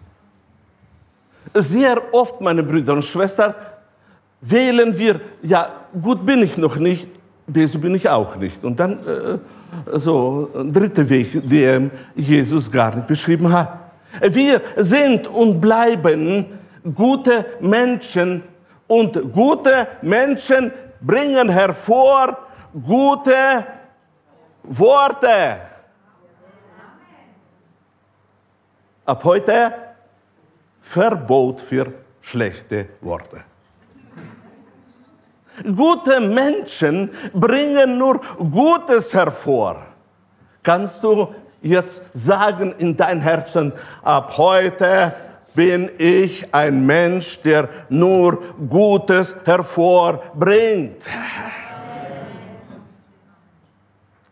Sehr 1.54 2.02
oft, 2.12 2.40
meine 2.40 2.64
Brüder 2.64 2.94
und 2.94 3.04
Schwestern, 3.04 3.54
wählen 4.40 4.99
wir, 4.99 5.20
ja, 5.40 5.70
gut 6.02 6.26
bin 6.26 6.42
ich 6.42 6.56
noch 6.56 6.75
nicht, 6.75 7.17
böse 7.49 7.78
bin 7.78 7.95
ich 7.95 8.09
auch 8.09 8.37
nicht. 8.37 8.64
Und 8.64 8.78
dann 8.78 8.93
äh, 8.93 9.99
so 9.99 10.50
ein 10.55 10.73
dritter 10.73 11.09
Weg, 11.09 11.49
den 11.49 11.90
Jesus 12.14 12.71
gar 12.71 12.95
nicht 12.95 13.07
beschrieben 13.07 13.52
hat. 13.52 13.93
Wir 14.23 14.61
sind 14.76 15.26
und 15.26 15.61
bleiben 15.61 16.47
gute 16.95 17.45
Menschen 17.61 18.43
und 18.87 19.33
gute 19.33 19.87
Menschen 20.02 20.73
bringen 21.00 21.49
hervor 21.49 22.49
gute 22.73 23.67
Worte. 24.62 25.61
Ab 29.05 29.25
heute 29.25 29.75
Verbot 30.81 31.61
für 31.61 31.93
schlechte 32.21 32.88
Worte. 33.00 33.48
Gute 35.65 36.21
Menschen 36.21 37.11
bringen 37.33 37.99
nur 37.99 38.21
Gutes 38.38 39.12
hervor. 39.15 39.83
Kannst 40.62 41.03
du 41.03 41.35
jetzt 41.62 42.03
sagen 42.15 42.75
in 42.79 42.97
dein 42.97 43.21
Herzen, 43.21 43.73
ab 44.03 44.37
heute 44.37 45.15
bin 45.55 45.91
ich 45.99 46.55
ein 46.55 46.87
Mensch, 46.87 47.41
der 47.43 47.69
nur 47.88 48.38
Gutes 48.69 49.35
hervorbringt. 49.45 51.03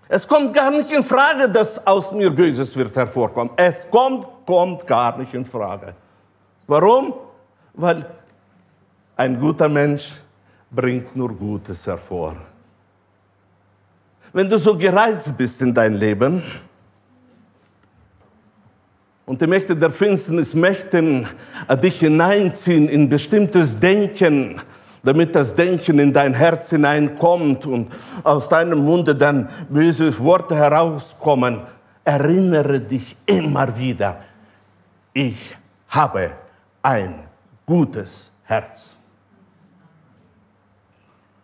Es 0.09 0.27
kommt 0.29 0.55
gar 0.55 0.71
nicht 0.71 0.91
in 0.93 1.03
Frage, 1.03 1.49
dass 1.49 1.85
aus 1.85 2.13
mir 2.13 2.31
Böses 2.31 2.77
wird 2.77 2.95
hervorkommen. 2.95 3.53
Es 3.57 3.91
kommt, 3.91 4.25
kommt 4.47 4.87
gar 4.87 5.19
nicht 5.19 5.35
in 5.35 5.45
Frage. 5.45 5.95
Warum? 6.69 7.15
Weil 7.75 8.07
ein 9.17 9.39
guter 9.41 9.69
Mensch 9.69 10.13
bringt 10.71 11.15
nur 11.15 11.35
Gutes 11.35 11.87
hervor. 11.87 12.37
Wenn 14.33 14.49
du 14.49 14.59
so 14.59 14.77
gereizt 14.77 15.37
bist 15.37 15.63
in 15.63 15.73
dein 15.73 15.95
Leben, 15.95 16.43
und 19.27 19.41
die 19.41 19.47
Mächte 19.49 19.75
der 19.75 19.91
Finsternis 19.91 20.55
möchten 20.55 21.27
äh, 21.67 21.77
dich 21.77 21.99
hineinziehen 21.99 22.89
in 22.89 23.09
bestimmtes 23.09 23.77
Denken, 23.77 24.61
damit 25.03 25.35
das 25.35 25.55
Denken 25.55 25.99
in 25.99 26.13
dein 26.13 26.33
Herz 26.33 26.71
hineinkommt 26.71 27.67
und 27.67 27.93
aus 28.23 28.49
deinem 28.49 28.85
Munde 28.85 29.15
dann 29.15 29.49
böse 29.69 30.17
Worte 30.21 30.55
herauskommen. 30.55 31.63
Erinnere 32.05 32.81
dich 32.81 33.17
immer 33.27 33.77
wieder, 33.77 34.23
ich 35.13 35.57
habe 35.89 36.31
ein 36.83 37.15
gutes 37.65 38.31
Herz. 38.45 38.96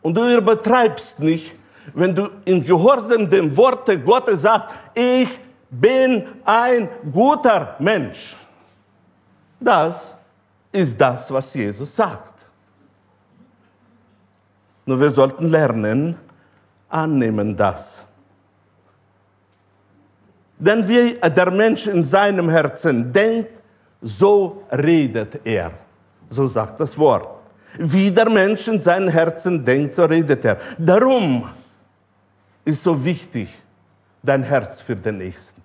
Und 0.03 0.17
du 0.17 0.37
übertreibst 0.37 1.21
nicht, 1.21 1.55
wenn 1.95 2.15
du 2.15 2.29
in 2.45 2.63
Gehorsam 2.63 3.29
dem 3.29 3.57
Worte 3.57 3.99
Gottes 3.99 4.43
sagst, 4.43 4.75
ich 4.95 5.29
bin 5.71 6.27
ein 6.45 6.89
guter 7.11 7.77
Mensch. 7.79 8.37
Das 9.59 10.15
ist 10.71 11.01
das, 11.01 11.31
was 11.33 11.55
Jesus 11.55 11.95
sagt. 11.95 12.33
Nur 14.85 15.01
wir 15.01 15.11
sollten 15.11 15.49
lernen, 15.49 16.17
annehmen 16.89 17.57
das. 17.57 18.05
Denn 20.59 20.87
wie 20.87 21.15
der 21.15 21.51
Mensch 21.51 21.87
in 21.87 22.05
seinem 22.05 22.49
Herzen 22.49 23.13
denkt, 23.13 23.63
so 24.01 24.65
redet 24.71 25.45
er. 25.45 25.73
So 26.29 26.47
sagt 26.47 26.81
das 26.81 26.97
Wort. 26.99 27.42
Wie 27.79 28.11
der 28.11 28.29
Mensch 28.29 28.69
in 28.69 28.81
seinem 28.81 29.09
Herzen 29.09 29.65
denkt, 29.65 29.95
so 29.95 30.05
redet 30.05 30.45
er. 30.45 30.59
Darum 30.79 31.49
ist 32.65 32.83
so 32.83 33.05
wichtig 33.05 33.49
dein 34.23 34.43
Herz 34.43 34.81
für 34.81 34.97
den 34.97 35.19
Nächsten. 35.19 35.63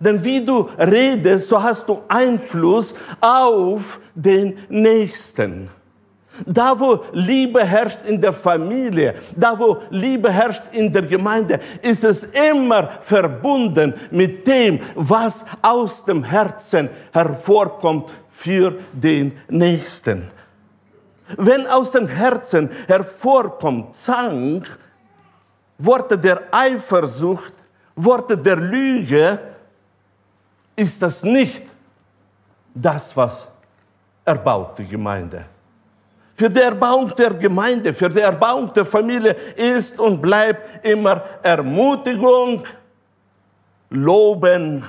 Denn 0.00 0.22
wie 0.22 0.44
du 0.44 0.68
redest, 0.78 1.48
so 1.48 1.60
hast 1.62 1.88
du 1.88 2.02
Einfluss 2.08 2.94
auf 3.20 4.00
den 4.14 4.58
Nächsten. 4.68 5.70
Da, 6.46 6.78
wo 6.78 7.04
Liebe 7.12 7.64
herrscht 7.64 8.04
in 8.06 8.20
der 8.20 8.32
Familie, 8.32 9.16
da, 9.34 9.58
wo 9.58 9.78
Liebe 9.90 10.30
herrscht 10.30 10.62
in 10.70 10.92
der 10.92 11.02
Gemeinde, 11.02 11.58
ist 11.82 12.04
es 12.04 12.24
immer 12.24 12.90
verbunden 13.00 13.92
mit 14.12 14.46
dem, 14.46 14.78
was 14.94 15.44
aus 15.60 16.04
dem 16.04 16.22
Herzen 16.22 16.88
hervorkommt 17.12 18.10
für 18.28 18.76
den 18.92 19.32
Nächsten. 19.48 20.30
Wenn 21.36 21.66
aus 21.66 21.90
dem 21.90 22.08
Herzen 22.08 22.70
hervorkommt 22.86 23.94
Zank, 23.94 24.78
Worte 25.78 26.18
der 26.18 26.42
Eifersucht, 26.50 27.54
Worte 27.94 28.36
der 28.36 28.56
Lüge, 28.56 29.38
ist 30.74 31.02
das 31.02 31.22
nicht 31.22 31.64
das, 32.74 33.16
was 33.16 33.48
erbaut 34.24 34.78
die 34.78 34.86
Gemeinde. 34.86 35.44
für 36.38 36.48
die 36.48 36.60
Erbauung 36.60 37.12
der 37.16 37.34
Gemeinde, 37.34 37.92
für 37.92 38.08
die 38.08 38.20
Erbauung 38.20 38.72
der 38.72 38.84
Familie 38.84 39.32
ist 39.56 39.98
und 39.98 40.22
bleibt 40.22 40.86
immer 40.86 41.20
Ermutigung, 41.42 42.62
Loben, 43.90 44.88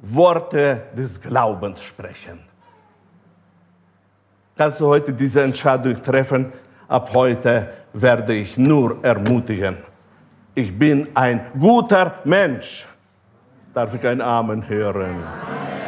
Worte 0.00 0.86
des 0.96 1.20
Glaubens 1.20 1.80
sprechen. 1.82 2.40
Kannst 4.56 4.80
du 4.80 4.86
heute 4.86 5.12
diese 5.12 5.42
Entscheidung 5.42 6.00
treffen? 6.00 6.52
Ab 6.86 7.10
heute 7.12 7.72
werde 7.92 8.34
ich 8.34 8.56
nur 8.56 9.02
ermutigen. 9.04 9.78
Ich 10.54 10.76
bin 10.76 11.08
ein 11.14 11.46
guter 11.58 12.20
Mensch. 12.24 12.86
Darf 13.72 13.94
ich 13.94 14.06
ein 14.06 14.20
Amen 14.20 14.66
hören? 14.68 15.22
Amen. 15.24 15.84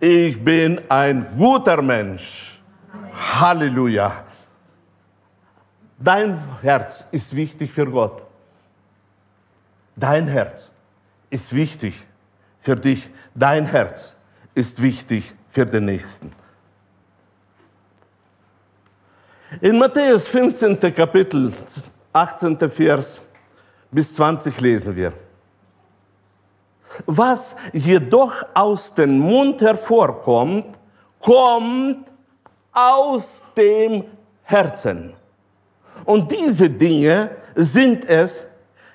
Ich 0.00 0.44
bin 0.44 0.80
ein 0.90 1.26
guter 1.34 1.80
Mensch. 1.80 2.60
Halleluja. 3.40 4.24
Dein 5.98 6.38
Herz 6.60 7.06
ist 7.10 7.34
wichtig 7.34 7.72
für 7.72 7.86
Gott. 7.86 8.22
Dein 9.96 10.28
Herz 10.28 10.70
ist 11.30 11.54
wichtig 11.54 11.94
für 12.58 12.76
dich. 12.76 13.08
Dein 13.34 13.64
Herz 13.64 14.14
ist 14.54 14.82
wichtig 14.82 15.32
für 15.48 15.64
den 15.64 15.86
Nächsten. 15.86 16.43
In 19.60 19.78
Matthäus 19.78 20.26
15. 20.28 20.78
Kapitel, 20.92 21.52
18. 22.12 22.58
Vers 22.68 23.20
bis 23.90 24.14
20 24.16 24.60
lesen 24.60 24.96
wir. 24.96 25.12
Was 27.06 27.54
jedoch 27.72 28.32
aus 28.52 28.92
dem 28.94 29.18
Mund 29.18 29.60
hervorkommt, 29.60 30.66
kommt 31.20 32.10
aus 32.72 33.44
dem 33.56 34.04
Herzen. 34.42 35.12
Und 36.04 36.30
diese 36.30 36.68
Dinge 36.68 37.30
sind 37.54 38.08
es, 38.08 38.46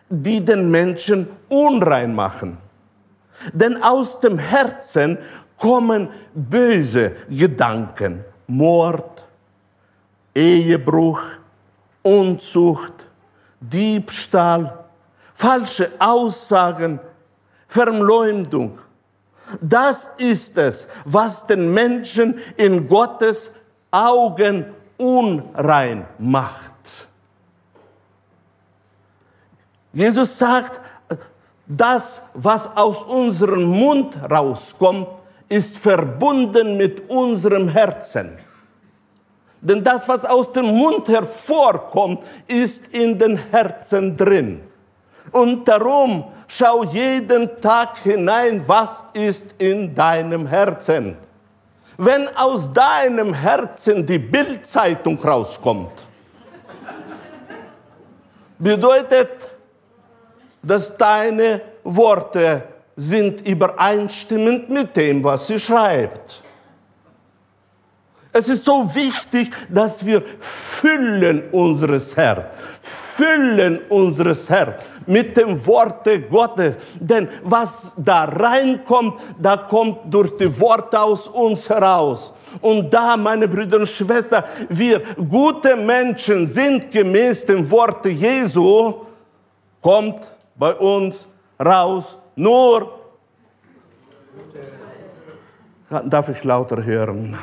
die 0.09 0.43
den 0.43 0.69
Menschen 0.69 1.27
unrein 1.47 2.13
machen. 2.13 2.57
Denn 3.53 3.81
aus 3.81 4.19
dem 4.19 4.37
Herzen 4.37 5.17
kommen 5.57 6.09
böse 6.33 7.13
Gedanken, 7.29 8.25
Mord, 8.47 9.18
Ehebruch, 10.39 11.21
Unzucht, 12.01 12.93
Diebstahl, 13.59 14.85
falsche 15.33 15.91
Aussagen, 15.99 16.97
Verleumdung. 17.67 18.79
Das 19.59 20.09
ist 20.17 20.57
es, 20.57 20.87
was 21.03 21.45
den 21.45 21.73
Menschen 21.73 22.39
in 22.55 22.87
Gottes 22.87 23.51
Augen 23.91 24.65
unrein 24.97 26.07
macht. 26.17 26.73
Jesus 29.91 30.37
sagt, 30.37 30.79
das, 31.67 32.21
was 32.33 32.69
aus 32.77 33.03
unserem 33.03 33.65
Mund 33.65 34.17
rauskommt, 34.31 35.09
ist 35.49 35.77
verbunden 35.77 36.77
mit 36.77 37.09
unserem 37.09 37.67
Herzen. 37.67 38.37
Denn 39.61 39.83
das, 39.83 40.07
was 40.07 40.23
aus 40.25 40.51
dem 40.51 40.65
Mund 40.65 41.07
hervorkommt, 41.09 42.23
ist 42.47 42.93
in 42.93 43.19
den 43.19 43.37
Herzen 43.37 44.15
drin. 44.15 44.61
Und 45.31 45.67
darum 45.67 46.23
schau 46.47 46.83
jeden 46.83 47.59
Tag 47.61 47.97
hinein, 47.99 48.63
was 48.65 49.03
ist 49.13 49.53
in 49.57 49.93
deinem 49.93 50.47
Herzen. 50.47 51.17
Wenn 51.97 52.27
aus 52.37 52.71
deinem 52.71 53.33
Herzen 53.33 54.05
die 54.05 54.17
Bildzeitung 54.17 55.19
rauskommt, 55.21 55.91
bedeutet, 58.57 59.29
dass 60.61 60.95
deine 60.95 61.61
Worte 61.83 62.63
sind 62.95 63.45
übereinstimmend 63.47 64.69
mit 64.69 64.95
dem, 64.95 65.23
was 65.23 65.47
sie 65.47 65.59
schreibt. 65.59 66.41
Es 68.31 68.47
ist 68.47 68.63
so 68.63 68.93
wichtig, 68.93 69.51
dass 69.69 70.05
wir 70.05 70.21
füllen 70.39 71.49
unseres 71.51 72.15
Herz, 72.15 72.45
füllen 72.81 73.79
unseres 73.89 74.47
Herz 74.49 74.81
mit 75.07 75.35
dem 75.35 75.65
Worte 75.65 76.21
Gottes. 76.21 76.75
Denn 76.99 77.27
was 77.43 77.91
da 77.97 78.25
reinkommt, 78.25 79.19
da 79.39 79.57
kommt 79.57 80.01
durch 80.13 80.37
die 80.37 80.59
Worte 80.59 80.99
aus 80.99 81.27
uns 81.27 81.67
heraus. 81.67 82.31
Und 82.61 82.93
da, 82.93 83.17
meine 83.17 83.47
Brüder 83.47 83.77
und 83.77 83.89
Schwestern, 83.89 84.43
wir 84.69 85.01
gute 85.15 85.75
Menschen 85.75 86.45
sind 86.45 86.91
gemäß 86.91 87.45
dem 87.45 87.69
Worte 87.69 88.09
Jesu, 88.09 89.05
kommt 89.81 90.21
bei 90.55 90.73
uns 90.75 91.25
raus 91.63 92.17
nur. 92.35 92.99
Darf 96.05 96.29
ich 96.29 96.43
lauter 96.43 96.83
hören? 96.83 97.35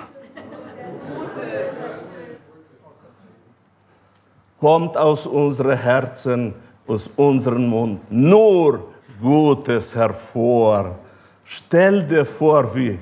Kommt 4.61 4.97
aus 4.97 5.27
unseren 5.27 5.77
Herzen 5.77 6.55
aus 6.87 7.11
unserem 7.17 7.69
Mund 7.69 8.01
nur 8.11 8.93
Gutes 9.21 9.95
hervor. 9.95 10.99
Stell 11.45 12.07
dir 12.07 12.25
vor, 12.25 12.75
wie 12.75 12.99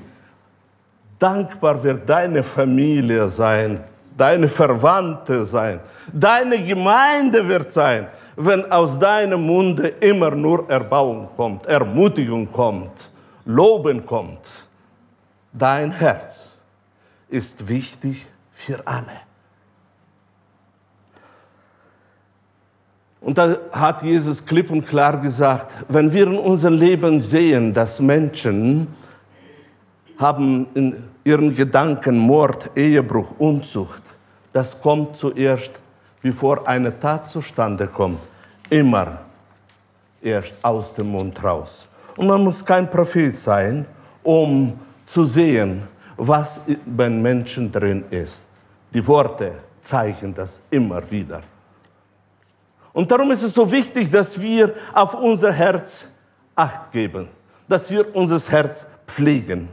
dankbar 1.19 1.81
wird 1.83 2.09
deine 2.09 2.41
Familie 2.43 3.27
sein, 3.29 3.83
deine 4.17 4.47
Verwandte 4.47 5.45
sein, 5.45 5.79
deine 6.13 6.63
Gemeinde 6.63 7.45
wird 7.47 7.71
sein, 7.71 8.07
wenn 8.35 8.71
aus 8.71 8.97
deinem 8.97 9.45
Munde 9.45 9.87
immer 9.99 10.31
nur 10.31 10.69
Erbauung 10.69 11.29
kommt, 11.35 11.65
Ermutigung 11.65 12.51
kommt, 12.51 13.09
Loben 13.45 14.05
kommt. 14.05 14.45
Dein 15.51 15.91
Herz 15.91 16.49
ist 17.29 17.67
wichtig 17.67 18.25
für 18.51 18.85
alle. 18.85 19.24
Und 23.25 23.39
da 23.39 23.57
hat 23.71 24.03
Jesus 24.03 24.45
klipp 24.45 24.69
und 24.69 24.85
klar 24.85 25.19
gesagt, 25.19 25.71
wenn 25.87 26.13
wir 26.13 26.27
in 26.27 26.37
unserem 26.37 26.75
Leben 26.75 27.19
sehen, 27.21 27.73
dass 27.73 27.99
Menschen 27.99 28.85
haben 30.19 30.67
in 30.75 31.03
ihren 31.23 31.55
Gedanken 31.55 32.19
Mord, 32.19 32.69
Ehebruch, 32.75 33.33
Unzucht, 33.39 34.03
das 34.53 34.79
kommt 34.79 35.15
zuerst, 35.15 35.71
bevor 36.21 36.67
eine 36.67 36.99
Tat 36.99 37.27
zustande 37.27 37.87
kommt, 37.87 38.19
immer 38.69 39.21
erst 40.21 40.53
aus 40.61 40.93
dem 40.93 41.07
Mund 41.07 41.43
raus. 41.43 41.87
Und 42.17 42.27
man 42.27 42.43
muss 42.43 42.63
kein 42.63 42.87
Prophet 42.87 43.35
sein, 43.35 43.87
um 44.21 44.79
zu 45.03 45.25
sehen, 45.25 45.81
was 46.15 46.61
bei 46.85 47.09
Menschen 47.09 47.71
drin 47.71 48.05
ist. 48.11 48.39
Die 48.93 49.05
Worte 49.07 49.53
zeigen 49.81 50.31
das 50.31 50.59
immer 50.69 51.01
wieder. 51.09 51.41
Und 52.95 53.11
darum 53.11 53.29
ist 53.31 53.43
es 53.43 53.53
so 53.53 53.69
wichtig, 53.69 54.09
dass 54.09 54.39
wir 54.39 54.73
auf 54.93 55.13
unser 55.15 55.51
Herz 55.51 56.05
Acht 56.55 56.93
geben, 56.93 57.27
dass 57.67 57.91
wir 57.91 58.15
unser 58.15 58.39
Herz 58.49 58.87
pflegen, 59.05 59.67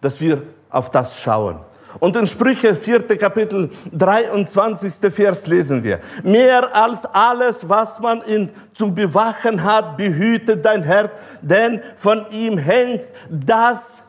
dass 0.00 0.18
wir 0.18 0.42
auf 0.70 0.88
das 0.88 1.20
schauen. 1.20 1.60
Und 2.00 2.16
in 2.16 2.26
Sprüche 2.26 2.74
4. 2.74 3.06
Kapitel 3.18 3.70
23. 3.92 5.12
Vers 5.12 5.46
lesen 5.46 5.84
wir, 5.84 6.00
mehr 6.22 6.74
als 6.74 7.04
alles, 7.04 7.68
was 7.68 8.00
man 8.00 8.22
in, 8.22 8.50
zu 8.72 8.90
bewachen 8.90 9.62
hat, 9.62 9.98
behüte 9.98 10.56
dein 10.56 10.82
Herz, 10.82 11.12
denn 11.42 11.82
von 11.94 12.24
ihm 12.30 12.56
hängt 12.56 13.06
das 13.28 14.02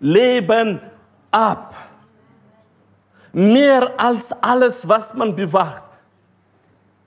Leben 0.00 0.80
ab. 1.30 1.76
Mehr 3.32 3.88
als 3.96 4.32
alles, 4.42 4.88
was 4.88 5.14
man 5.14 5.36
bewacht. 5.36 5.84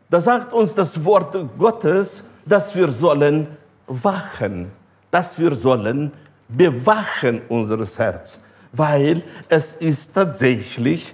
Da 0.10 0.22
sagt 0.22 0.54
uns 0.54 0.74
das 0.74 1.04
Wort 1.04 1.36
Gottes, 1.58 2.24
dass 2.46 2.76
wir 2.76 2.88
sollen 2.88 3.48
wachen, 3.88 4.72
dass 5.12 5.38
wir 5.38 5.54
sollen 5.54 6.12
bewachen 6.48 7.42
unseres 7.50 8.00
Herz, 8.00 8.40
weil 8.72 9.24
es 9.50 9.76
ist 9.76 10.14
tatsächlich 10.14 11.14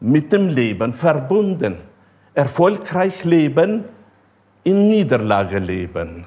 mit 0.00 0.32
dem 0.32 0.48
Leben 0.48 0.94
verbunden. 0.94 1.76
Erfolgreich 2.32 3.24
leben, 3.24 3.84
in 4.64 4.88
Niederlage 4.88 5.58
leben. 5.58 6.26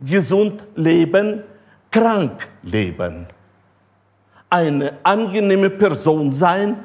Gesund 0.00 0.64
leben, 0.74 1.42
krank 1.90 2.48
leben. 2.62 3.26
Eine 4.50 4.94
angenehme 5.04 5.70
Person 5.70 6.32
sein 6.32 6.76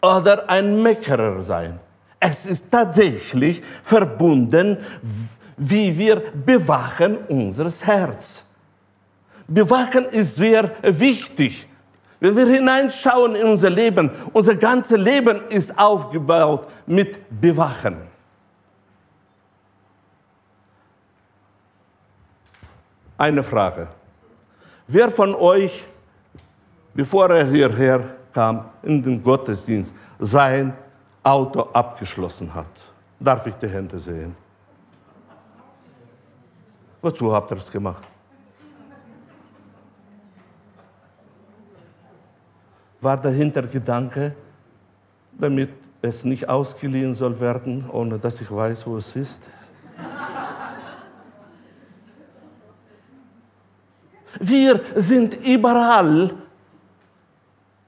oder 0.00 0.48
ein 0.48 0.82
Meckerer 0.82 1.42
sein. 1.42 1.80
Es 2.20 2.46
ist 2.46 2.70
tatsächlich 2.70 3.62
verbunden, 3.82 4.76
wie 5.56 5.96
wir 5.96 6.22
bewachen 6.44 7.16
unseres 7.28 7.84
Herz. 7.84 8.44
Bewachen 9.48 10.04
ist 10.04 10.36
sehr 10.36 10.70
wichtig 10.82 11.66
Wenn 12.20 12.36
wir 12.36 12.46
hineinschauen 12.46 13.34
in 13.34 13.46
unser 13.46 13.70
Leben, 13.70 14.10
unser 14.34 14.54
ganzes 14.54 14.98
Leben 14.98 15.40
ist 15.48 15.76
aufgebaut 15.78 16.68
mit 16.86 17.18
Bewachen. 17.40 17.96
Eine 23.16 23.42
Frage. 23.42 23.88
Wer 24.86 25.10
von 25.10 25.34
euch, 25.34 25.84
bevor 26.92 27.30
er 27.30 27.46
hierher 27.46 28.16
kam, 28.34 28.66
in 28.82 29.02
den 29.02 29.22
Gottesdienst, 29.22 29.94
sein 30.18 30.74
Auto 31.22 31.62
abgeschlossen 31.72 32.52
hat? 32.54 32.66
Darf 33.18 33.46
ich 33.46 33.54
die 33.54 33.68
Hände 33.68 33.98
sehen? 33.98 34.34
Wozu 37.02 37.32
habt 37.32 37.50
ihr 37.50 37.56
es 37.58 37.70
gemacht? 37.70 38.04
War 43.00 43.16
der 43.16 43.32
Hintergedanke, 43.32 44.34
damit 45.32 45.70
es 46.02 46.24
nicht 46.24 46.48
ausgeliehen 46.48 47.14
soll 47.14 47.38
werden, 47.40 47.88
ohne 47.90 48.18
dass 48.18 48.40
ich 48.40 48.50
weiß, 48.50 48.86
wo 48.86 48.96
es 48.96 49.16
ist? 49.16 49.40
Wir 54.38 54.80
sind 54.96 55.34
überall 55.46 56.34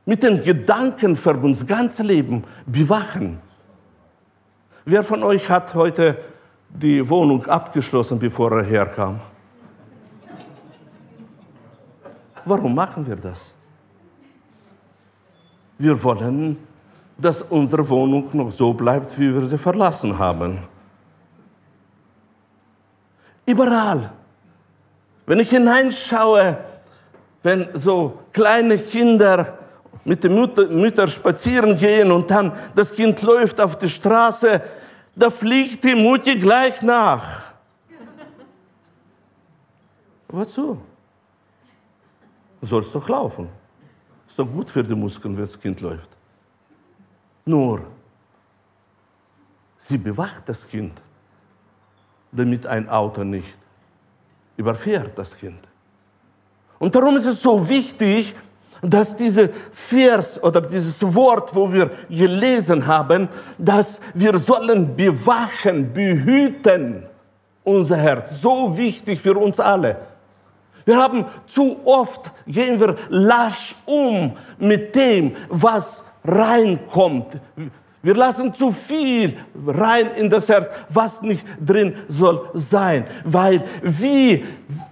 mit 0.05 0.23
den 0.23 0.43
Gedanken 0.43 1.17
verbunden, 1.17 1.59
das 1.59 1.67
ganze 1.67 2.03
Leben 2.03 2.45
bewachen. 2.67 3.41
Wer 4.85 5.05
von 5.05 5.23
euch 5.23 5.49
hat 5.49 5.75
heute 5.75 6.19
die 6.69 7.09
Wohnung 7.09 7.47
abgeschlossen, 7.47 8.19
bevor 8.19 8.51
er 8.53 8.65
herkam? 8.65 9.21
Warum 12.45 12.75
machen 12.75 13.07
wir 13.07 13.17
das? 13.17 13.53
Wir 15.79 16.03
wollen, 16.03 16.57
dass 17.17 17.43
unsere 17.43 17.89
Wohnung 17.89 18.29
noch 18.33 18.51
so 18.51 18.73
bleibt, 18.73 19.17
wie 19.19 19.33
wir 19.33 19.47
sie 19.47 19.59
verlassen 19.59 20.19
haben. 20.19 20.59
Überall. 23.47 24.13
Wenn 25.27 25.39
ich 25.39 25.51
hineinschaue, 25.51 26.59
wenn 27.43 27.69
so 27.75 28.19
kleine 28.33 28.79
Kinder 28.79 29.59
mit 30.05 30.25
den 30.25 30.35
Mütter, 30.35 30.69
Müttern 30.69 31.09
spazieren 31.09 31.77
gehen 31.77 32.11
und 32.11 32.31
dann 32.31 32.53
das 32.75 32.95
Kind 32.95 33.21
läuft 33.23 33.61
auf 33.61 33.79
die 33.79 33.89
Straße, 33.89 34.61
da 35.15 35.31
fliegt 35.31 35.85
die 35.85 35.95
Mutti 35.95 36.39
gleich 36.39 36.83
nach. 36.83 37.43
Wozu? 40.29 40.81
Sollst 42.63 42.95
doch 42.95 43.09
laufen. 43.09 43.49
Ist 44.27 44.39
doch 44.39 44.47
gut 44.47 44.71
für 44.71 44.83
die 44.83 44.95
Muskeln, 44.95 45.37
wenn 45.37 45.45
das 45.45 45.61
Kind 45.61 45.81
läuft. 45.81 46.09
Nur, 47.45 47.83
sie 49.79 49.99
bewacht 49.99 50.49
das 50.49 50.67
Kind, 50.67 50.93
damit 52.31 52.67
ein 52.67 52.89
Auto 52.89 53.25
nicht 53.25 53.55
überfährt 54.57 55.19
das 55.19 55.37
Kind. 55.37 55.59
Und 56.79 56.95
darum 56.95 57.17
ist 57.17 57.27
es 57.27 57.43
so 57.43 57.69
wichtig, 57.69 58.35
dass 58.83 59.15
diese 59.17 59.49
Vers 59.71 60.43
oder 60.43 60.61
dieses 60.61 61.15
Wort, 61.15 61.55
wo 61.55 61.73
wir 61.73 61.91
gelesen 62.11 62.87
haben, 62.87 63.29
dass 63.57 64.01
wir 64.13 64.37
sollen 64.39 64.95
bewachen, 64.97 65.93
behüten 65.93 67.05
unser 67.63 67.97
Herz. 67.97 68.41
So 68.41 68.77
wichtig 68.77 69.21
für 69.21 69.37
uns 69.37 69.61
alle. 69.61 69.97
Wir 70.85 70.97
haben 70.97 71.27
zu 71.47 71.79
oft, 71.85 72.33
gehen 72.45 72.81
wir 72.81 72.97
lasch 73.09 73.77
um 73.87 74.37
mit 74.59 74.97
dem, 74.97 75.37
was 75.49 76.05
reinkommt. 76.25 77.39
Wir 78.03 78.15
lassen 78.17 78.53
zu 78.53 78.73
viel 78.73 79.39
rein 79.65 80.11
in 80.17 80.29
das 80.29 80.49
Herz, 80.49 80.69
was 80.89 81.23
nicht 81.23 81.47
drin 81.65 81.97
soll 82.09 82.51
sein. 82.53 83.07
Weil 83.25 83.65
wie 83.81 84.45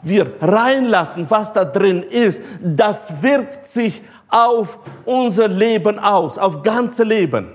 wir 0.03 0.35
reinlassen, 0.41 1.29
was 1.29 1.53
da 1.53 1.65
drin 1.65 2.05
ist, 2.05 2.41
das 2.63 3.21
wirkt 3.21 3.67
sich 3.67 4.01
auf 4.29 4.79
unser 5.05 5.49
Leben 5.49 5.99
aus, 5.99 6.39
auf 6.39 6.63
ganze 6.63 7.03
Leben. 7.03 7.53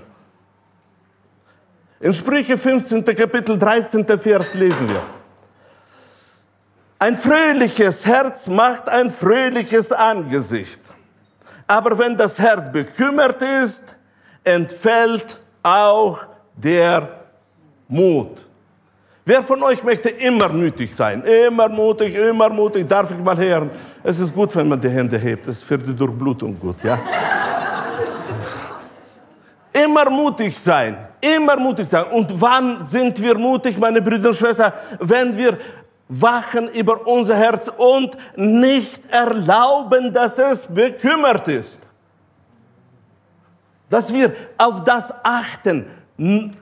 In 2.00 2.12
Sprüche 2.12 2.58
15. 2.58 3.02
Kapitel 3.02 3.56
13. 3.56 4.06
Vers 4.18 4.52
lesen 4.52 4.88
wir. 4.90 5.02
Ein 6.98 7.16
fröhliches 7.16 8.04
Herz 8.04 8.46
macht 8.46 8.90
ein 8.90 9.10
fröhliches 9.10 9.90
Angesicht. 9.90 10.80
Aber 11.66 11.98
wenn 11.98 12.14
das 12.14 12.38
Herz 12.38 12.70
bekümmert 12.70 13.40
ist, 13.40 13.82
entfällt 14.44 15.40
auch 15.66 16.20
der 16.54 17.08
Mut. 17.88 18.38
Wer 19.24 19.42
von 19.42 19.60
euch 19.64 19.82
möchte 19.82 20.08
immer 20.08 20.48
mutig 20.48 20.94
sein? 20.94 21.22
Immer 21.22 21.68
mutig, 21.68 22.14
immer 22.14 22.48
mutig. 22.48 22.88
Darf 22.88 23.10
ich 23.10 23.18
mal 23.18 23.36
hören? 23.36 23.70
Es 24.04 24.20
ist 24.20 24.32
gut, 24.32 24.54
wenn 24.54 24.68
man 24.68 24.80
die 24.80 24.88
Hände 24.88 25.18
hebt. 25.18 25.48
Es 25.48 25.58
ist 25.58 25.64
für 25.64 25.76
die 25.76 25.94
Durchblutung 25.94 26.56
gut, 26.60 26.76
ja? 26.84 26.96
immer 29.84 30.08
mutig 30.08 30.56
sein. 30.56 30.96
Immer 31.20 31.56
mutig 31.56 31.88
sein. 31.90 32.04
Und 32.12 32.40
wann 32.40 32.86
sind 32.86 33.20
wir 33.20 33.36
mutig, 33.36 33.76
meine 33.76 34.00
Brüder 34.00 34.28
und 34.28 34.36
Schwestern? 34.36 34.72
Wenn 35.00 35.36
wir 35.36 35.58
wachen 36.08 36.68
über 36.68 37.04
unser 37.08 37.34
Herz 37.34 37.68
und 37.76 38.16
nicht 38.36 39.12
erlauben, 39.12 40.12
dass 40.12 40.38
es 40.38 40.66
bekümmert 40.66 41.48
ist 41.48 41.80
dass 43.88 44.12
wir 44.12 44.34
auf 44.58 44.84
das 44.84 45.12
achten. 45.22 45.86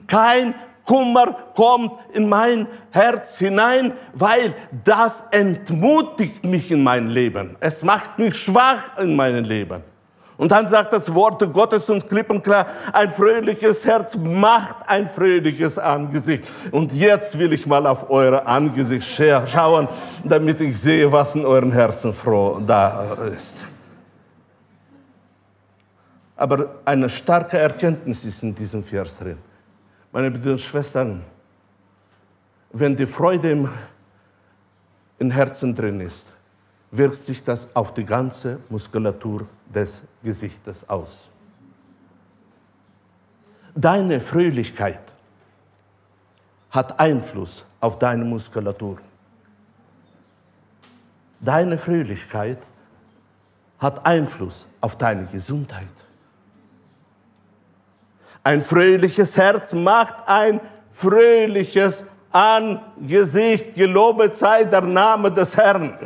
Kein 0.07 0.55
Kummer 0.85 1.35
kommt 1.55 1.93
in 2.13 2.29
mein 2.29 2.67
Herz 2.91 3.37
hinein, 3.37 3.93
weil 4.13 4.53
das 4.83 5.23
entmutigt 5.31 6.45
mich 6.45 6.71
in 6.71 6.83
mein 6.83 7.09
Leben. 7.09 7.57
Es 7.59 7.81
macht 7.81 8.19
mich 8.19 8.35
schwach 8.35 8.97
in 8.99 9.15
meinem 9.15 9.43
Leben. 9.43 9.83
Und 10.37 10.51
dann 10.51 10.67
sagt 10.67 10.91
das 10.91 11.13
Wort 11.15 11.41
Gottes 11.53 11.89
uns 11.89 12.05
klipp 12.05 12.29
und 12.29 12.43
klar, 12.43 12.67
ein 12.91 13.09
fröhliches 13.09 13.85
Herz 13.85 14.17
macht 14.17 14.75
ein 14.85 15.09
fröhliches 15.09 15.79
Angesicht. 15.79 16.43
Und 16.71 16.91
jetzt 16.91 17.39
will 17.39 17.53
ich 17.53 17.65
mal 17.65 17.87
auf 17.87 18.09
eure 18.09 18.45
Angesicht 18.45 19.07
schauen, 19.07 19.87
damit 20.23 20.59
ich 20.59 20.79
sehe, 20.79 21.09
was 21.09 21.35
in 21.35 21.45
euren 21.45 21.71
Herzen 21.71 22.13
froh 22.13 22.61
da 22.65 23.15
ist. 23.33 23.65
Aber 26.35 26.81
eine 26.83 27.09
starke 27.09 27.57
Erkenntnis 27.57 28.25
ist 28.25 28.43
in 28.43 28.53
diesem 28.53 28.83
Vers 28.83 29.17
drin. 29.17 29.37
Meine 30.11 30.31
Brüder 30.31 30.51
und 30.51 30.61
Schwestern, 30.61 31.23
wenn 32.71 32.95
die 32.95 33.07
Freude 33.07 33.51
im, 33.51 33.69
im 35.19 35.31
Herzen 35.31 35.73
drin 35.73 36.01
ist, 36.01 36.27
wirkt 36.91 37.17
sich 37.17 37.43
das 37.43 37.67
auf 37.73 37.93
die 37.93 38.05
ganze 38.05 38.59
Muskulatur 38.69 39.47
des 39.73 40.01
Gesichtes 40.23 40.87
aus. 40.89 41.29
Deine 43.73 44.21
Fröhlichkeit 44.21 45.01
hat 46.69 46.99
Einfluss 46.99 47.65
auf 47.79 47.99
deine 47.99 48.23
Muskulatur. 48.23 48.97
Deine 51.39 51.77
Fröhlichkeit 51.77 52.59
hat 53.79 54.05
Einfluss 54.05 54.65
auf 54.79 54.97
deine 54.97 55.25
Gesundheit. 55.25 56.04
Ein 58.45 58.61
fröhliches 58.61 59.35
Herz 59.35 59.73
macht 59.73 60.17
ein 60.27 60.61
fröhliches 60.91 62.03
Angesicht. 62.31 63.73
Gelobet 63.73 64.35
sei 64.35 64.65
der 64.65 64.81
Name 64.81 65.31
des 65.31 65.57
Herrn. 65.57 65.97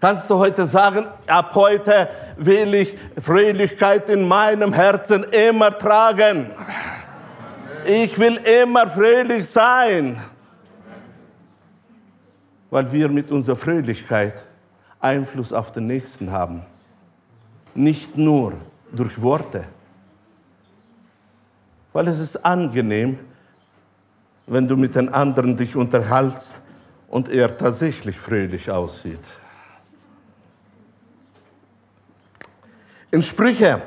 Kannst 0.00 0.30
du 0.30 0.36
heute 0.36 0.66
sagen, 0.66 1.04
ab 1.26 1.52
heute 1.56 2.08
will 2.36 2.74
ich 2.74 2.96
Fröhlichkeit 3.20 4.08
in 4.08 4.28
meinem 4.28 4.72
Herzen 4.72 5.24
immer 5.24 5.76
tragen. 5.76 6.52
Ich 7.84 8.16
will 8.16 8.36
immer 8.36 8.86
fröhlich 8.86 9.48
sein. 9.48 10.22
Weil 12.70 12.92
wir 12.92 13.08
mit 13.08 13.32
unserer 13.32 13.56
Fröhlichkeit 13.56 14.44
Einfluss 15.00 15.52
auf 15.52 15.72
den 15.72 15.88
Nächsten 15.88 16.30
haben. 16.30 16.62
Nicht 17.74 18.16
nur 18.16 18.52
durch 18.92 19.20
Worte 19.20 19.64
weil 21.98 22.06
es 22.06 22.20
ist 22.20 22.44
angenehm, 22.46 23.18
wenn 24.46 24.68
du 24.68 24.76
mit 24.76 24.94
den 24.94 25.08
anderen 25.08 25.56
dich 25.56 25.74
unterhältst 25.74 26.60
und 27.08 27.28
er 27.28 27.56
tatsächlich 27.58 28.16
fröhlich 28.16 28.70
aussieht. 28.70 29.18
In 33.10 33.20
Sprüche 33.20 33.82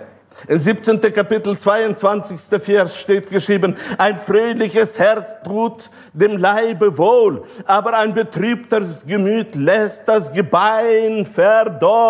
Im 0.45 0.59
17. 0.59 0.99
Kapitel 0.99 1.57
22. 1.57 2.37
Vers 2.61 2.97
steht 2.97 3.29
geschrieben, 3.29 3.77
ein 3.97 4.17
fröhliches 4.19 4.99
Herz 4.99 5.37
tut 5.45 5.89
dem 6.11 6.35
Leibe 6.35 6.97
wohl, 6.97 7.45
aber 7.65 7.97
ein 7.97 8.13
betrübtes 8.13 9.05
Gemüt 9.05 9.55
lässt 9.55 10.05
das 10.05 10.33
Gebein 10.33 11.25
verdorren. 11.25 12.01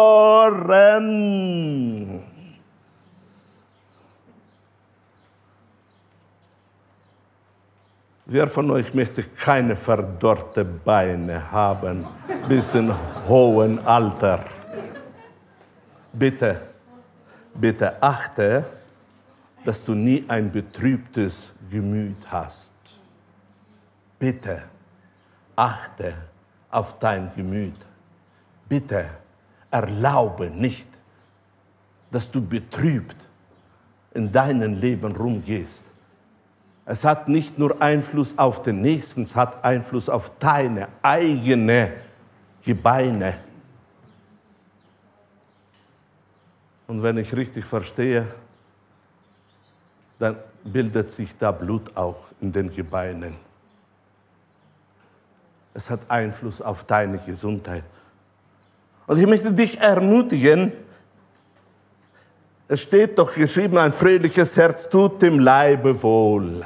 Wer 8.33 8.47
von 8.47 8.71
euch 8.71 8.93
möchte 8.93 9.23
keine 9.23 9.75
verdorrte 9.75 10.63
Beine 10.63 11.51
haben 11.51 12.07
bis 12.47 12.73
in 12.73 12.89
hohen 13.27 13.77
Alter? 13.85 14.45
Bitte 16.13 16.71
bitte 17.53 18.01
achte, 18.01 18.65
dass 19.65 19.83
du 19.83 19.93
nie 19.93 20.23
ein 20.29 20.49
betrübtes 20.49 21.51
Gemüt 21.69 22.15
hast. 22.27 22.71
Bitte 24.17 24.63
achte 25.57 26.13
auf 26.69 26.99
dein 26.99 27.33
Gemüt. 27.35 27.75
Bitte 28.69 29.09
erlaube 29.69 30.49
nicht, 30.49 30.87
dass 32.09 32.31
du 32.31 32.41
betrübt 32.41 33.17
in 34.13 34.31
deinem 34.31 34.75
Leben 34.75 35.13
rumgehst. 35.13 35.83
Es 36.91 37.05
hat 37.05 37.29
nicht 37.29 37.57
nur 37.57 37.81
Einfluss 37.81 38.37
auf 38.37 38.63
den 38.63 38.81
Nächsten, 38.81 39.23
es 39.23 39.33
hat 39.33 39.63
Einfluss 39.63 40.09
auf 40.09 40.29
deine 40.39 40.89
eigene 41.01 41.93
Gebeine. 42.65 43.37
Und 46.87 47.01
wenn 47.01 47.15
ich 47.15 47.33
richtig 47.33 47.63
verstehe, 47.63 48.27
dann 50.19 50.35
bildet 50.65 51.13
sich 51.13 51.33
da 51.37 51.53
Blut 51.53 51.95
auch 51.95 52.25
in 52.41 52.51
den 52.51 52.75
Gebeinen. 52.75 53.37
Es 55.73 55.89
hat 55.89 56.01
Einfluss 56.09 56.61
auf 56.61 56.83
deine 56.83 57.19
Gesundheit. 57.19 57.85
Und 59.07 59.17
ich 59.17 59.27
möchte 59.27 59.53
dich 59.53 59.79
ermutigen, 59.79 60.73
es 62.67 62.81
steht 62.81 63.17
doch 63.17 63.33
geschrieben, 63.33 63.77
ein 63.77 63.93
fröhliches 63.93 64.57
Herz 64.57 64.89
tut 64.89 65.21
dem 65.21 65.39
Leibe 65.39 66.03
wohl. 66.03 66.65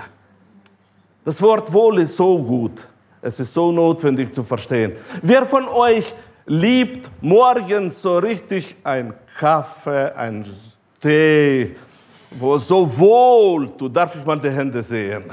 Das 1.26 1.42
Wort 1.42 1.74
wohl 1.74 2.02
ist 2.02 2.16
so 2.16 2.38
gut. 2.38 2.88
Es 3.20 3.40
ist 3.40 3.52
so 3.52 3.72
notwendig 3.72 4.34
zu 4.34 4.44
verstehen. 4.44 4.94
Wer 5.24 5.44
von 5.48 5.68
euch 5.68 6.14
liebt 6.46 7.10
morgens 7.20 8.00
so 8.00 8.20
richtig 8.20 8.76
ein 8.84 9.12
Kaffee, 9.40 10.16
ein 10.16 10.46
Tee, 11.02 11.76
wo 12.30 12.58
so 12.58 12.88
wohl, 13.00 13.72
du 13.76 13.90
darf 13.90 14.16
ich 14.16 14.24
mal 14.24 14.40
die 14.40 14.52
Hände 14.52 14.84
sehen. 14.84 15.24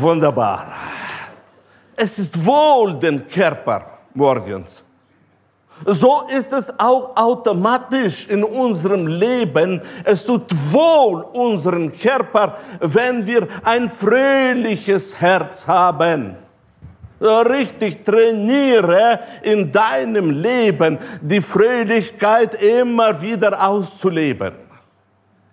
Wunderbar. 0.00 0.66
Es 1.94 2.18
ist 2.18 2.44
wohl 2.44 2.98
den 2.98 3.24
Körper 3.24 3.98
morgens. 4.14 4.82
So 5.84 6.24
ist 6.36 6.52
es 6.52 6.72
auch 6.78 7.16
automatisch 7.16 8.26
in 8.28 8.44
unserem 8.44 9.06
Leben. 9.06 9.80
Es 10.04 10.24
tut 10.24 10.50
wohl 10.70 11.22
unseren 11.32 11.96
Körper, 11.96 12.58
wenn 12.80 13.26
wir 13.26 13.46
ein 13.62 13.90
fröhliches 13.90 15.14
Herz 15.20 15.66
haben 15.66 16.36
richtig 17.20 18.04
trainiere 18.04 19.20
in 19.42 19.70
deinem 19.72 20.30
Leben 20.30 20.98
die 21.20 21.40
Fröhlichkeit 21.40 22.62
immer 22.62 23.20
wieder 23.20 23.66
auszuleben. 23.66 24.52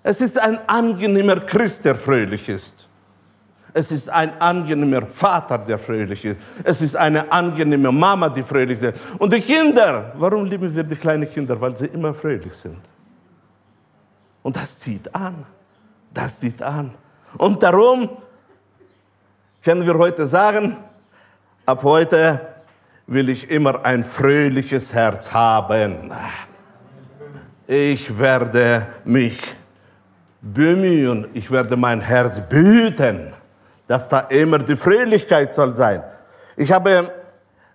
Es 0.04 0.22
ist 0.22 0.40
ein 0.40 0.60
angenehmer 0.68 1.40
Christ, 1.40 1.84
der 1.86 1.96
fröhlich 1.96 2.48
ist. 2.48 2.85
Es 3.76 3.92
ist 3.92 4.10
ein 4.10 4.40
angenehmer 4.40 5.06
Vater, 5.06 5.58
der 5.58 5.78
fröhlich 5.78 6.24
ist. 6.24 6.38
Es 6.64 6.82
ist 6.82 6.96
eine 6.96 7.30
angenehme 7.32 7.92
Mama, 7.92 8.30
die 8.30 8.42
fröhlich 8.42 8.82
ist. 8.82 9.00
Und 9.20 9.34
die 9.34 9.42
Kinder, 9.42 10.14
warum 10.16 10.46
lieben 10.46 10.74
wir 10.74 10.84
die 10.84 10.96
kleinen 10.96 11.30
Kinder? 11.30 11.60
Weil 11.60 11.76
sie 11.76 11.88
immer 11.88 12.14
fröhlich 12.14 12.54
sind. 12.54 12.80
Und 14.42 14.56
das 14.56 14.80
zieht 14.80 15.14
an. 15.14 15.46
Das 16.14 16.40
zieht 16.40 16.62
an. 16.62 16.92
Und 17.38 17.62
darum 17.62 18.10
können 19.62 19.86
wir 19.86 19.98
heute 19.98 20.26
sagen, 20.26 20.78
Ab 21.68 21.82
heute 21.82 22.42
will 23.08 23.28
ich 23.28 23.50
immer 23.50 23.84
ein 23.84 24.04
fröhliches 24.04 24.94
Herz 24.94 25.34
haben. 25.34 26.12
Ich 27.66 28.20
werde 28.20 28.86
mich 29.04 29.40
bemühen, 30.44 31.26
ich 31.34 31.50
werde 31.50 31.76
mein 31.76 32.02
Herz 32.02 32.40
behüten, 32.40 33.34
dass 33.88 34.10
da 34.10 34.22
immer 34.22 34.60
die 34.60 34.76
Fröhlichkeit 34.76 35.54
soll 35.54 35.76
sein. 35.76 36.04
Ich 36.58 36.72
habe 36.72 37.12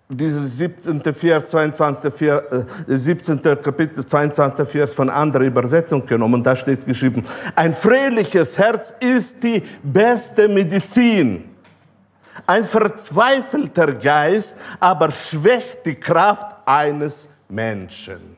dieses 0.08 0.58
17. 0.58 1.02
Vers, 1.14 1.50
22. 1.50 2.12
Vers, 2.12 2.42
17. 2.86 3.40
Kapitel, 3.40 4.04
22. 4.04 4.68
Vers 4.68 4.94
von 4.94 5.08
anderer 5.08 5.44
Übersetzung 5.44 6.04
genommen. 6.04 6.42
Da 6.42 6.56
steht 6.56 6.84
geschrieben, 6.84 7.24
ein 7.54 7.74
fröhliches 7.74 8.58
Herz 8.58 8.92
ist 8.98 9.42
die 9.42 9.62
beste 9.82 10.48
Medizin. 10.48 11.44
Ein 12.46 12.64
verzweifelter 12.64 13.94
Geist 13.94 14.56
aber 14.78 15.10
schwächt 15.10 15.84
die 15.86 15.96
Kraft 15.96 16.56
eines 16.64 17.28
Menschen. 17.48 18.36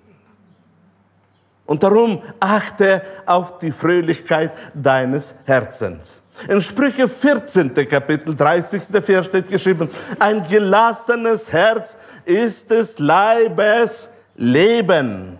Und 1.64 1.82
darum 1.82 2.22
achte 2.40 3.02
auf 3.24 3.58
die 3.58 3.70
Fröhlichkeit 3.70 4.52
deines 4.74 5.34
Herzens. 5.44 6.21
In 6.48 6.60
Sprüche 6.60 7.08
14. 7.08 7.74
Kapitel 7.88 8.34
30. 8.34 8.82
Vers 9.04 9.26
steht 9.26 9.48
geschrieben, 9.48 9.88
ein 10.18 10.42
gelassenes 10.48 11.52
Herz 11.52 11.96
ist 12.24 12.70
des 12.70 12.98
Leibes 12.98 14.08
Leben. 14.34 15.38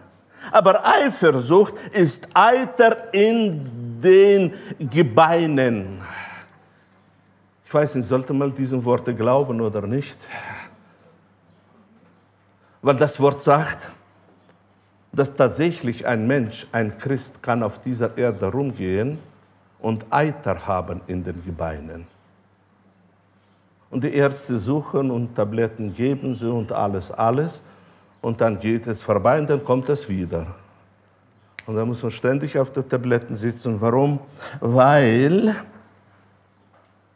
Aber 0.50 0.84
Eifersucht 0.86 1.74
ist 1.92 2.28
Eiter 2.34 3.12
in 3.12 4.00
den 4.02 4.54
Gebeinen. 4.78 6.00
Ich 7.64 7.72
weiß 7.72 7.94
nicht, 7.96 8.08
sollte 8.08 8.32
man 8.32 8.54
diesen 8.54 8.84
Worte 8.84 9.14
glauben 9.14 9.60
oder 9.60 9.82
nicht? 9.82 10.18
Weil 12.82 12.96
das 12.96 13.18
Wort 13.18 13.42
sagt, 13.42 13.88
dass 15.12 15.34
tatsächlich 15.34 16.06
ein 16.06 16.26
Mensch, 16.26 16.66
ein 16.72 16.98
Christ, 16.98 17.42
kann 17.42 17.62
auf 17.62 17.80
dieser 17.80 18.16
Erde 18.16 18.46
rumgehen 18.46 19.18
und 19.82 20.06
Eiter 20.10 20.66
haben 20.66 21.02
in 21.06 21.22
den 21.22 21.44
Gebeinen. 21.44 22.06
Und 23.90 24.04
die 24.04 24.14
Ärzte 24.14 24.58
suchen 24.58 25.10
und 25.10 25.34
Tabletten 25.34 25.92
geben 25.92 26.34
sie 26.34 26.50
und 26.50 26.72
alles, 26.72 27.10
alles. 27.10 27.60
Und 28.22 28.40
dann 28.40 28.58
geht 28.58 28.86
es 28.86 29.02
vorbei 29.02 29.38
und 29.38 29.50
dann 29.50 29.62
kommt 29.62 29.88
es 29.90 30.08
wieder. 30.08 30.46
Und 31.66 31.76
dann 31.76 31.88
muss 31.88 32.02
man 32.02 32.10
ständig 32.10 32.58
auf 32.58 32.72
den 32.72 32.88
Tabletten 32.88 33.36
sitzen. 33.36 33.78
Warum? 33.80 34.20
Weil 34.60 35.54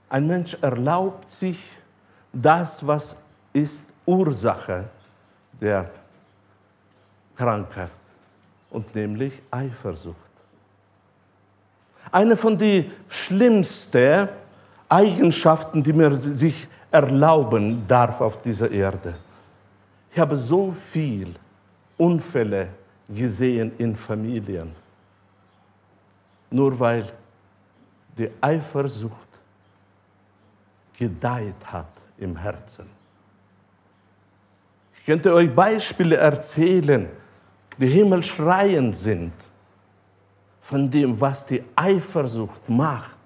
ein 0.09 0.27
Mensch 0.27 0.57
erlaubt 0.61 1.31
sich 1.31 1.59
das, 2.33 2.87
was 2.87 3.17
ist 3.53 3.87
Ursache 4.05 4.89
der 5.61 5.91
Krankheit, 7.35 7.91
und 8.71 8.95
nämlich 8.95 9.33
Eifersucht. 9.51 10.26
Eine 12.11 12.37
von 12.37 12.57
den 12.57 12.93
schlimmsten 13.09 14.29
Eigenschaften, 14.89 15.83
die 15.83 15.93
man 15.93 16.21
sich 16.21 16.67
erlauben 16.91 17.87
darf 17.87 18.21
auf 18.21 18.41
dieser 18.43 18.71
Erde. 18.71 19.15
Ich 20.13 20.19
habe 20.19 20.37
so 20.37 20.73
viele 20.73 21.35
Unfälle 21.97 22.69
gesehen 23.09 23.73
in 23.79 23.95
Familien, 23.97 24.73
nur 26.51 26.79
weil 26.79 27.13
die 28.17 28.31
Eifersucht 28.41 29.29
gedeiht 30.99 31.55
hat 31.65 31.89
im 32.19 32.37
Herzen. 32.37 32.87
Ich 34.99 35.05
könnte 35.05 35.35
euch 35.35 35.55
Beispiele 35.55 36.17
erzählen, 36.17 37.09
die 37.79 37.87
himmelschreiend 37.87 38.97
sind 38.97 39.33
von 40.67 40.91
dem, 40.91 41.21
was 41.21 41.47
die 41.47 41.63
Eifersucht 41.75 42.69
macht, 42.69 43.19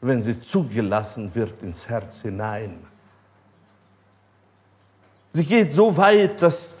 wenn 0.00 0.22
sie 0.22 0.40
zugelassen 0.40 1.34
wird 1.34 1.62
ins 1.62 1.88
Herz 1.88 2.20
hinein. 2.22 2.78
Sie 5.32 5.44
geht 5.44 5.72
so 5.72 5.96
weit, 5.96 6.40
dass 6.40 6.76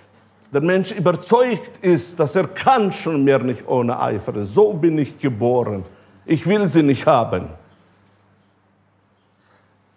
der 0.52 0.60
Mensch 0.60 0.92
überzeugt 0.92 1.78
ist, 1.82 2.18
dass 2.18 2.36
er 2.36 2.46
kann 2.46 2.92
schon 2.92 3.24
mehr 3.24 3.40
nicht 3.40 3.66
ohne 3.66 4.00
Eifer. 4.00 4.46
So 4.46 4.72
bin 4.72 4.98
ich 4.98 5.18
geboren. 5.18 5.84
Ich 6.24 6.46
will 6.46 6.66
sie 6.66 6.82
nicht 6.82 7.06
haben 7.06 7.48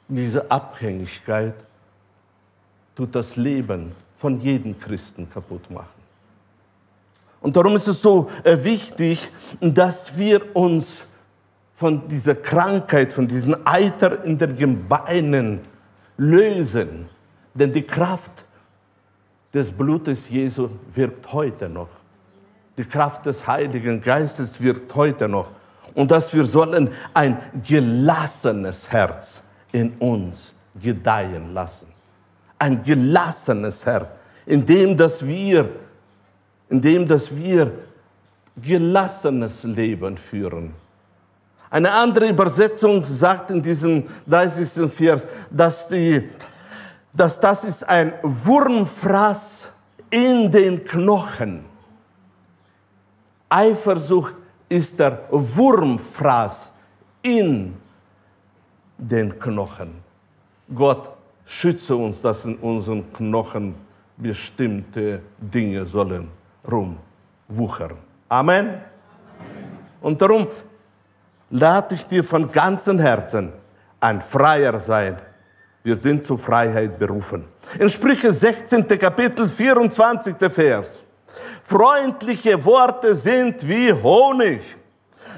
diese 0.08 0.50
Abhängigkeit 0.50 1.56
tut 2.96 3.14
das 3.14 3.36
Leben 3.36 3.92
von 4.16 4.40
jedem 4.40 4.80
Christen 4.80 5.30
kaputt 5.30 5.70
machen. 5.70 5.97
Und 7.42 7.56
darum 7.56 7.76
ist 7.76 7.88
es 7.88 8.02
so 8.02 8.30
äh, 8.44 8.58
wichtig, 8.64 9.30
dass 9.62 10.18
wir 10.18 10.56
uns 10.56 11.04
von 11.76 12.08
dieser 12.08 12.36
Krankheit, 12.36 13.14
von 13.14 13.28
diesen 13.28 13.66
Eiter 13.66 14.24
in 14.24 14.38
den 14.38 14.88
Beinen 14.88 15.60
lösen. 16.18 17.08
Denn 17.54 17.72
die 17.72 17.84
Kraft 17.84 18.32
des 19.54 19.72
Blutes 19.72 20.30
Jesu 20.30 20.70
wirkt 20.90 21.32
heute 21.32 21.70
noch. 21.70 21.90
Die 22.78 22.84
Kraft 22.84 23.26
des 23.26 23.46
Heiligen 23.48 24.02
Geistes 24.02 24.62
wirkt 24.62 24.94
heute 24.96 25.28
noch. 25.28 25.48
Und 25.94 26.12
dass 26.12 26.34
wir 26.34 26.44
sollen 26.44 26.92
ein 27.14 27.40
gelassenes 27.68 28.92
Herz 28.92 29.44
in 29.72 29.94
uns 29.98 30.54
gedeihen 30.82 31.54
lassen. 31.54 31.88
Ein 32.60 32.84
gelassenes 32.84 33.86
Herz, 33.86 34.10
in 34.46 34.66
dem, 34.66 34.96
dass 34.96 35.26
wir, 35.26 35.70
in 36.70 36.82
dem, 36.82 37.06
dass 37.06 37.36
wir 37.36 37.72
gelassenes 38.62 39.64
Leben 39.64 40.18
führen. 40.18 40.74
Eine 41.70 41.92
andere 41.92 42.30
Übersetzung 42.30 43.04
sagt 43.04 43.52
in 43.52 43.62
diesem 43.62 44.04
30. 44.26 44.90
Vers, 44.92 45.28
dass, 45.50 45.88
die, 45.90 46.30
dass 47.14 47.40
das 47.40 47.66
ist 47.66 47.88
ein 47.88 48.14
Wurmfraß 48.24 49.70
in 50.10 50.50
den 50.50 50.84
Knochen. 50.84 51.66
Eifersucht 53.50 54.36
ist 54.70 55.00
der 55.00 55.24
Wurmfraß 55.30 56.72
in 57.22 57.76
den 58.98 59.38
Knochen. 59.38 59.96
Gott 60.74 61.10
schütze 61.46 61.96
uns, 61.96 62.22
dass 62.22 62.44
in 62.44 62.56
unseren 62.56 63.12
Knochen 63.14 63.76
bestimmte 64.18 65.22
Dinge 65.40 65.86
sollen 65.86 66.30
rumwuchern. 66.70 67.98
Amen. 68.30 68.68
Amen. 68.68 68.82
Und 70.02 70.22
darum 70.22 70.48
lade 71.50 71.96
ich 71.96 72.06
dir 72.06 72.24
von 72.24 72.52
ganzem 72.52 73.00
Herzen 73.00 73.52
ein 74.00 74.22
Freier 74.22 74.80
sein. 74.80 75.18
Wir 75.84 75.98
sind 75.98 76.28
zur 76.28 76.38
Freiheit 76.38 77.00
berufen. 77.00 77.46
In 77.80 77.90
Sprüche 77.90 78.32
16. 78.32 78.88
Kapitel 78.88 79.48
24. 79.48 80.36
Vers. 80.52 81.04
Freundliche 81.64 82.64
Worte 82.64 83.14
sind 83.14 83.68
wie 83.68 83.94
Honig, 83.94 84.62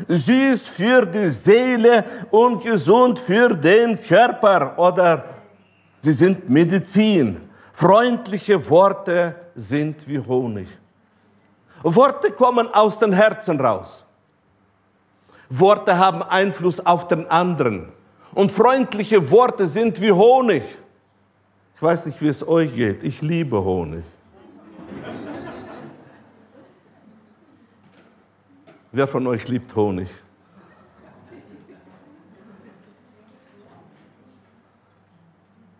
süß 0.07 0.67
für 0.67 1.05
die 1.05 1.27
Seele 1.27 2.03
und 2.31 2.63
gesund 2.63 3.19
für 3.19 3.49
den 3.55 3.99
Körper 3.99 4.77
oder 4.77 5.25
sie 6.01 6.13
sind 6.13 6.49
Medizin. 6.49 7.49
Freundliche 7.73 8.69
Worte 8.69 9.35
sind 9.55 10.07
wie 10.07 10.19
Honig. 10.19 10.78
Worte 11.83 12.31
kommen 12.31 12.73
aus 12.73 12.99
den 12.99 13.13
Herzen 13.13 13.59
raus. 13.59 14.05
Worte 15.49 15.97
haben 15.97 16.21
Einfluss 16.23 16.85
auf 16.85 17.07
den 17.07 17.29
anderen. 17.29 17.91
Und 18.33 18.51
freundliche 18.51 19.31
Worte 19.31 19.67
sind 19.67 19.99
wie 19.99 20.11
Honig. 20.11 20.63
Ich 21.75 21.81
weiß 21.81 22.05
nicht, 22.05 22.21
wie 22.21 22.27
es 22.27 22.47
euch 22.47 22.75
geht. 22.75 23.03
Ich 23.03 23.21
liebe 23.21 23.63
Honig. 23.63 24.03
Wer 28.91 29.07
von 29.07 29.25
euch 29.27 29.47
liebt 29.47 29.75
Honig? 29.75 30.09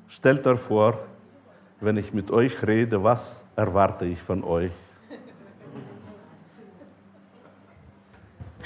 Stellt 0.08 0.46
euch 0.48 0.60
vor, 0.60 1.00
wenn 1.80 1.98
ich 1.98 2.14
mit 2.14 2.30
euch 2.30 2.62
rede, 2.66 3.04
was 3.04 3.42
erwarte 3.56 4.06
ich 4.06 4.22
von 4.22 4.44
euch? 4.44 4.72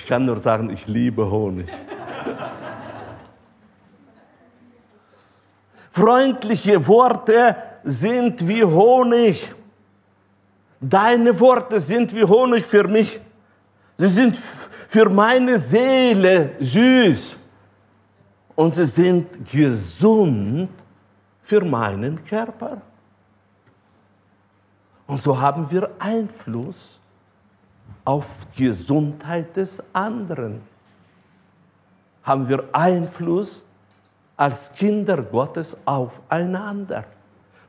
Ich 0.04 0.10
kann 0.10 0.26
nur 0.26 0.38
sagen, 0.38 0.70
ich 0.70 0.86
liebe 0.86 1.32
Honig. 1.32 1.70
Freundliche 5.90 6.86
Worte 6.86 7.56
sind 7.86 8.46
wie 8.46 8.66
Honig. 8.66 9.56
Deine 10.82 11.40
Worte 11.40 11.80
sind 11.80 12.14
wie 12.14 12.26
Honig 12.26 12.66
für 12.66 12.86
mich. 12.86 13.18
Sie 13.98 14.10
sind 14.10 14.36
für 14.36 15.10
meine 15.10 15.58
Seele 15.58 16.52
süß 16.60 17.38
und 18.56 18.76
sie 18.76 18.86
sind 18.86 19.50
gesund 19.50 20.68
für 21.44 21.64
meinen 21.64 22.26
Körper. 22.26 22.82
Und 25.08 25.22
so 25.22 25.40
haben 25.40 25.72
wir 25.72 25.90
Einfluss 25.98 27.00
auf 28.06 28.48
die 28.58 28.66
Gesundheit 28.66 29.56
des 29.56 29.82
anderen. 29.94 30.62
Haben 32.24 32.48
wir 32.48 32.64
Einfluss 32.72 33.64
als 34.38 34.74
Kinder 34.74 35.22
Gottes 35.22 35.76
aufeinander. 35.86 37.06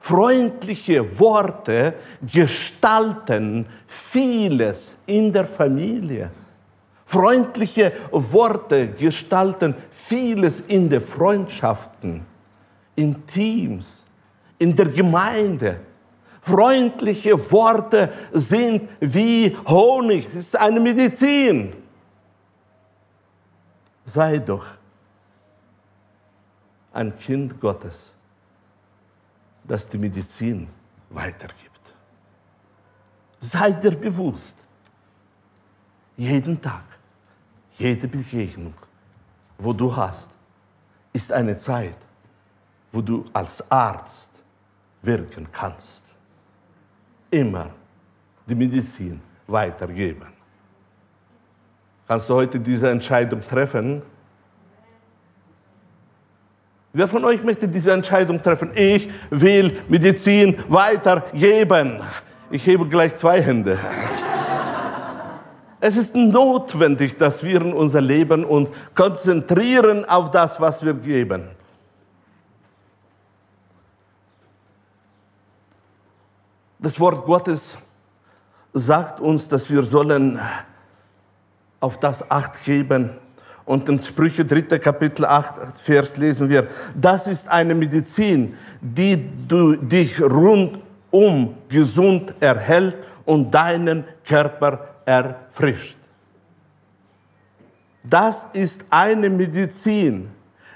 Freundliche 0.00 1.18
Worte 1.18 1.94
gestalten 2.20 3.66
vieles 3.86 4.98
in 5.06 5.32
der 5.32 5.46
Familie. 5.46 6.30
Freundliche 7.06 7.92
Worte 8.10 8.88
gestalten 8.88 9.74
vieles 9.90 10.60
in 10.60 10.88
den 10.88 11.00
Freundschaften, 11.00 12.26
in 12.96 13.26
Teams, 13.26 14.04
in 14.58 14.74
der 14.74 14.86
Gemeinde. 14.86 15.80
Freundliche 16.44 17.38
Worte 17.50 18.12
sind 18.32 18.88
wie 19.00 19.56
Honig, 19.66 20.26
das 20.26 20.34
ist 20.34 20.56
eine 20.56 20.80
Medizin. 20.80 21.72
Sei 24.04 24.38
doch 24.38 24.66
ein 26.92 27.18
Kind 27.18 27.58
Gottes 27.60 28.14
das 29.64 29.88
die 29.88 29.98
Medizin 29.98 30.68
weitergibt. 31.10 31.80
Sei 33.40 33.72
dir 33.72 33.96
bewusst, 33.96 34.56
jeden 36.16 36.60
Tag, 36.60 36.84
jede 37.78 38.06
Begegnung, 38.06 38.74
wo 39.58 39.72
du 39.72 39.94
hast, 39.94 40.30
ist 41.12 41.32
eine 41.32 41.56
Zeit, 41.56 41.96
wo 42.92 43.00
du 43.00 43.24
als 43.32 43.68
Arzt 43.70 44.30
wirken 45.02 45.48
kannst. 45.50 46.02
Immer 47.34 47.70
die 48.46 48.54
Medizin 48.54 49.20
weitergeben. 49.48 50.28
Kannst 52.06 52.30
du 52.30 52.34
heute 52.34 52.60
diese 52.60 52.88
Entscheidung 52.88 53.40
treffen? 53.40 54.02
Wer 56.92 57.08
von 57.08 57.24
euch 57.24 57.42
möchte 57.42 57.66
diese 57.66 57.90
Entscheidung 57.90 58.40
treffen? 58.40 58.70
Ich 58.76 59.10
will 59.30 59.80
Medizin 59.88 60.56
weitergeben. 60.68 62.00
Ich 62.52 62.64
hebe 62.68 62.86
gleich 62.86 63.16
zwei 63.16 63.42
Hände. 63.42 63.78
Es 65.80 65.98
ist 65.98 66.14
notwendig, 66.16 67.18
dass 67.18 67.44
wir 67.44 67.60
in 67.60 67.74
unser 67.74 68.00
Leben 68.00 68.42
uns 68.42 68.70
konzentrieren 68.94 70.06
auf 70.06 70.30
das, 70.30 70.58
was 70.58 70.82
wir 70.82 70.94
geben. 70.94 71.50
Das 76.84 77.00
Wort 77.00 77.24
Gottes 77.24 77.78
sagt 78.74 79.18
uns, 79.18 79.48
dass 79.48 79.70
wir 79.70 79.82
sollen 79.82 80.38
auf 81.80 81.98
das 81.98 82.30
Acht 82.30 82.62
geben, 82.62 83.12
und 83.64 83.88
in 83.88 84.02
Sprüche 84.02 84.44
3. 84.44 84.78
Kapitel 84.78 85.24
8, 85.24 85.78
Vers 85.78 86.18
lesen 86.18 86.50
wir, 86.50 86.68
das 86.94 87.26
ist 87.26 87.48
eine 87.48 87.74
Medizin, 87.74 88.54
die 88.82 89.16
du 89.48 89.76
dich 89.76 90.20
rundum 90.20 91.54
gesund 91.70 92.34
erhält 92.38 92.96
und 93.24 93.50
deinen 93.50 94.04
Körper 94.22 94.80
erfrischt. 95.06 95.96
Das 98.02 98.46
ist 98.52 98.84
eine 98.90 99.30
Medizin, 99.30 100.28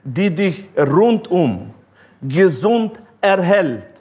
die 0.02 0.34
dich 0.34 0.70
rundum 0.74 1.74
gesund 2.22 2.98
erhält. 3.20 3.97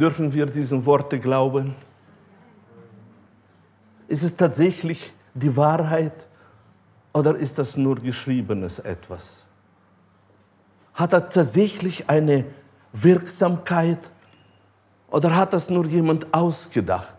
Dürfen 0.00 0.32
wir 0.32 0.46
diesen 0.46 0.86
Worte 0.86 1.20
glauben? 1.20 1.74
Ist 4.08 4.22
es 4.22 4.34
tatsächlich 4.34 5.12
die 5.34 5.54
Wahrheit 5.54 6.26
oder 7.12 7.36
ist 7.36 7.58
das 7.58 7.76
nur 7.76 7.96
geschriebenes 7.96 8.78
etwas? 8.78 9.44
Hat 10.94 11.12
das 11.12 11.34
tatsächlich 11.34 12.08
eine 12.08 12.46
Wirksamkeit 12.94 13.98
oder 15.10 15.36
hat 15.36 15.52
das 15.52 15.68
nur 15.68 15.84
jemand 15.84 16.32
ausgedacht 16.32 17.18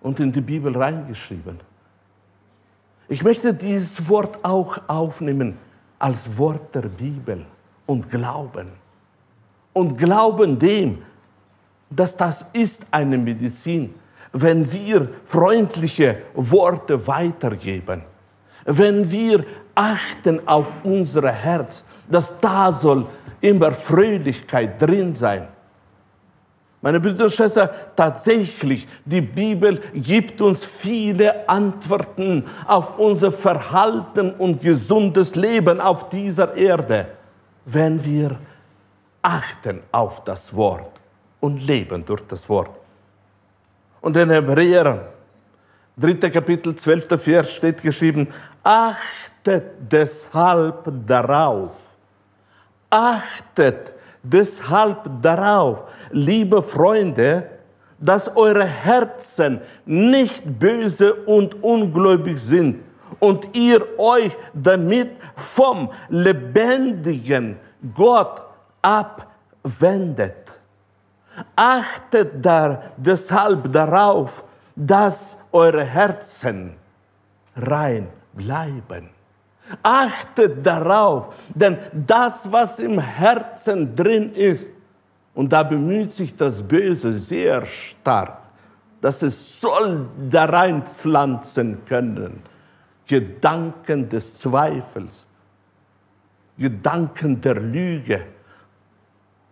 und 0.00 0.18
in 0.18 0.32
die 0.32 0.40
Bibel 0.40 0.76
reingeschrieben? 0.76 1.60
Ich 3.08 3.22
möchte 3.22 3.54
dieses 3.54 4.08
Wort 4.08 4.44
auch 4.44 4.80
aufnehmen 4.88 5.58
als 6.00 6.36
Wort 6.36 6.74
der 6.74 6.88
Bibel 6.88 7.46
und 7.86 8.10
glauben. 8.10 8.80
und 9.72 9.96
glauben 9.96 10.58
dem, 10.58 11.02
dass 11.90 12.16
das 12.16 12.44
ist 12.52 12.86
eine 12.90 13.18
Medizin, 13.18 13.94
wenn 14.32 14.70
wir 14.72 15.08
freundliche 15.24 16.22
Worte 16.34 17.06
weitergeben, 17.06 18.02
wenn 18.64 19.10
wir 19.10 19.44
achten 19.74 20.46
auf 20.46 20.76
unser 20.84 21.30
Herz, 21.32 21.84
dass 22.08 22.38
da 22.40 22.72
soll 22.72 23.06
immer 23.40 23.72
Fröhlichkeit 23.72 24.80
drin 24.80 25.16
sein. 25.16 25.48
Meine 26.82 26.98
Brüder 26.98 27.24
und 27.24 27.34
Schwestern, 27.34 27.68
tatsächlich, 27.94 28.88
die 29.04 29.20
Bibel 29.20 29.82
gibt 29.92 30.40
uns 30.40 30.64
viele 30.64 31.46
Antworten 31.46 32.46
auf 32.66 32.98
unser 32.98 33.30
Verhalten 33.30 34.32
und 34.32 34.62
gesundes 34.62 35.34
Leben 35.34 35.78
auf 35.80 36.08
dieser 36.08 36.56
Erde, 36.56 37.08
wenn 37.66 38.02
wir 38.02 38.38
achten 39.20 39.82
auf 39.92 40.24
das 40.24 40.54
Wort 40.54 40.89
und 41.40 41.62
leben 41.62 42.04
durch 42.04 42.22
das 42.28 42.48
Wort. 42.48 42.70
Und 44.00 44.16
in 44.16 44.30
Hebräer, 44.30 45.12
3. 45.96 46.14
Kapitel, 46.30 46.74
12. 46.74 47.20
Vers 47.20 47.50
steht 47.52 47.82
geschrieben, 47.82 48.28
achtet 48.62 49.64
deshalb 49.90 50.90
darauf, 51.06 51.92
achtet 52.88 53.92
deshalb 54.22 55.10
darauf, 55.20 55.84
liebe 56.10 56.62
Freunde, 56.62 57.50
dass 57.98 58.34
eure 58.34 58.64
Herzen 58.64 59.60
nicht 59.84 60.42
böse 60.58 61.14
und 61.14 61.62
ungläubig 61.62 62.38
sind 62.38 62.82
und 63.18 63.54
ihr 63.54 63.86
euch 63.98 64.36
damit 64.54 65.10
vom 65.36 65.90
lebendigen 66.08 67.58
Gott 67.94 68.40
abwendet. 68.80 70.39
Achtet 71.56 72.44
da 72.44 72.82
deshalb 72.96 73.70
darauf, 73.72 74.44
dass 74.74 75.36
eure 75.52 75.84
Herzen 75.84 76.74
rein 77.56 78.08
bleiben. 78.32 79.10
Achtet 79.82 80.64
darauf, 80.66 81.34
denn 81.54 81.78
das, 81.92 82.50
was 82.50 82.78
im 82.80 82.98
Herzen 82.98 83.94
drin 83.94 84.32
ist, 84.32 84.70
und 85.34 85.52
da 85.52 85.62
bemüht 85.62 86.12
sich 86.12 86.36
das 86.36 86.62
Böse 86.62 87.12
sehr 87.18 87.64
stark, 87.64 88.38
dass 89.00 89.22
es 89.22 89.60
soll 89.60 90.08
da 90.28 90.44
reinpflanzen 90.44 91.84
können. 91.84 92.42
Gedanken 93.06 94.08
des 94.08 94.38
Zweifels, 94.38 95.26
Gedanken 96.58 97.40
der 97.40 97.54
Lüge. 97.54 98.24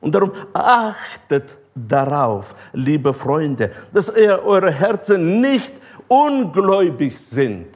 Und 0.01 0.15
darum 0.15 0.33
achtet 0.53 1.59
darauf, 1.87 2.55
liebe 2.73 3.13
Freunde, 3.13 3.71
dass 3.93 4.09
ihr 4.17 4.43
eure 4.45 4.73
Herzen 4.73 5.41
nicht 5.41 5.73
ungläubig 6.09 7.19
sind. 7.19 7.67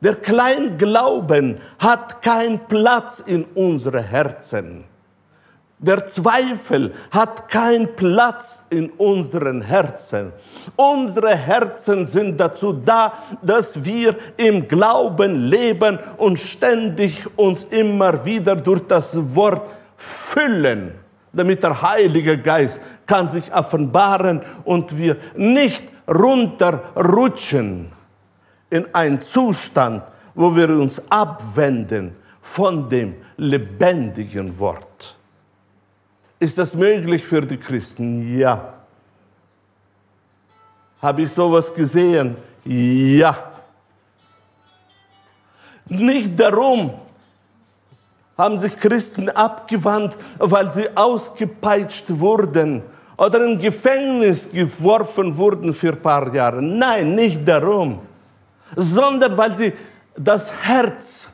Der 0.00 0.16
Kleinglauben 0.16 1.58
hat 1.78 2.22
keinen 2.22 2.60
Platz 2.66 3.22
in 3.24 3.44
unseren 3.54 4.04
Herzen. 4.04 4.84
Der 5.78 6.06
Zweifel 6.06 6.94
hat 7.10 7.48
keinen 7.48 7.94
Platz 7.94 8.62
in 8.70 8.90
unseren 8.90 9.60
Herzen. 9.60 10.32
Unsere 10.76 11.36
Herzen 11.36 12.06
sind 12.06 12.38
dazu 12.38 12.72
da, 12.72 13.12
dass 13.42 13.84
wir 13.84 14.16
im 14.36 14.66
Glauben 14.66 15.44
leben 15.44 15.98
und 16.16 16.38
ständig 16.38 17.26
uns 17.36 17.64
immer 17.64 18.24
wieder 18.24 18.56
durch 18.56 18.82
das 18.86 19.14
Wort 19.34 19.68
füllen, 19.96 20.92
damit 21.34 21.62
der 21.62 21.80
Heilige 21.82 22.38
Geist 22.38 22.80
kann 23.06 23.28
sich 23.28 23.52
offenbaren 23.52 24.42
und 24.64 24.96
wir 24.96 25.16
nicht 25.36 25.82
runterrutschen 26.08 27.90
in 28.70 28.94
einen 28.94 29.20
Zustand, 29.20 30.02
wo 30.34 30.54
wir 30.54 30.68
uns 30.70 31.02
abwenden 31.10 32.16
von 32.40 32.88
dem 32.88 33.14
lebendigen 33.36 34.58
Wort. 34.58 35.16
Ist 36.38 36.58
das 36.58 36.74
möglich 36.74 37.24
für 37.24 37.42
die 37.42 37.56
Christen? 37.56 38.38
Ja. 38.38 38.74
Habe 41.00 41.22
ich 41.22 41.32
sowas 41.32 41.72
gesehen? 41.72 42.36
Ja. 42.64 43.50
Nicht 45.86 46.38
darum 46.38 47.03
haben 48.36 48.58
sich 48.58 48.76
Christen 48.76 49.28
abgewandt, 49.30 50.16
weil 50.38 50.72
sie 50.72 50.88
ausgepeitscht 50.96 52.06
wurden 52.08 52.82
oder 53.16 53.44
in 53.44 53.58
Gefängnis 53.58 54.50
geworfen 54.50 55.36
wurden 55.36 55.72
für 55.72 55.90
ein 55.92 56.02
paar 56.02 56.34
Jahre. 56.34 56.60
Nein, 56.60 57.14
nicht 57.14 57.46
darum, 57.46 58.00
sondern 58.74 59.36
weil 59.36 59.56
sie 59.56 59.72
das 60.16 60.52
Herz, 60.62 61.28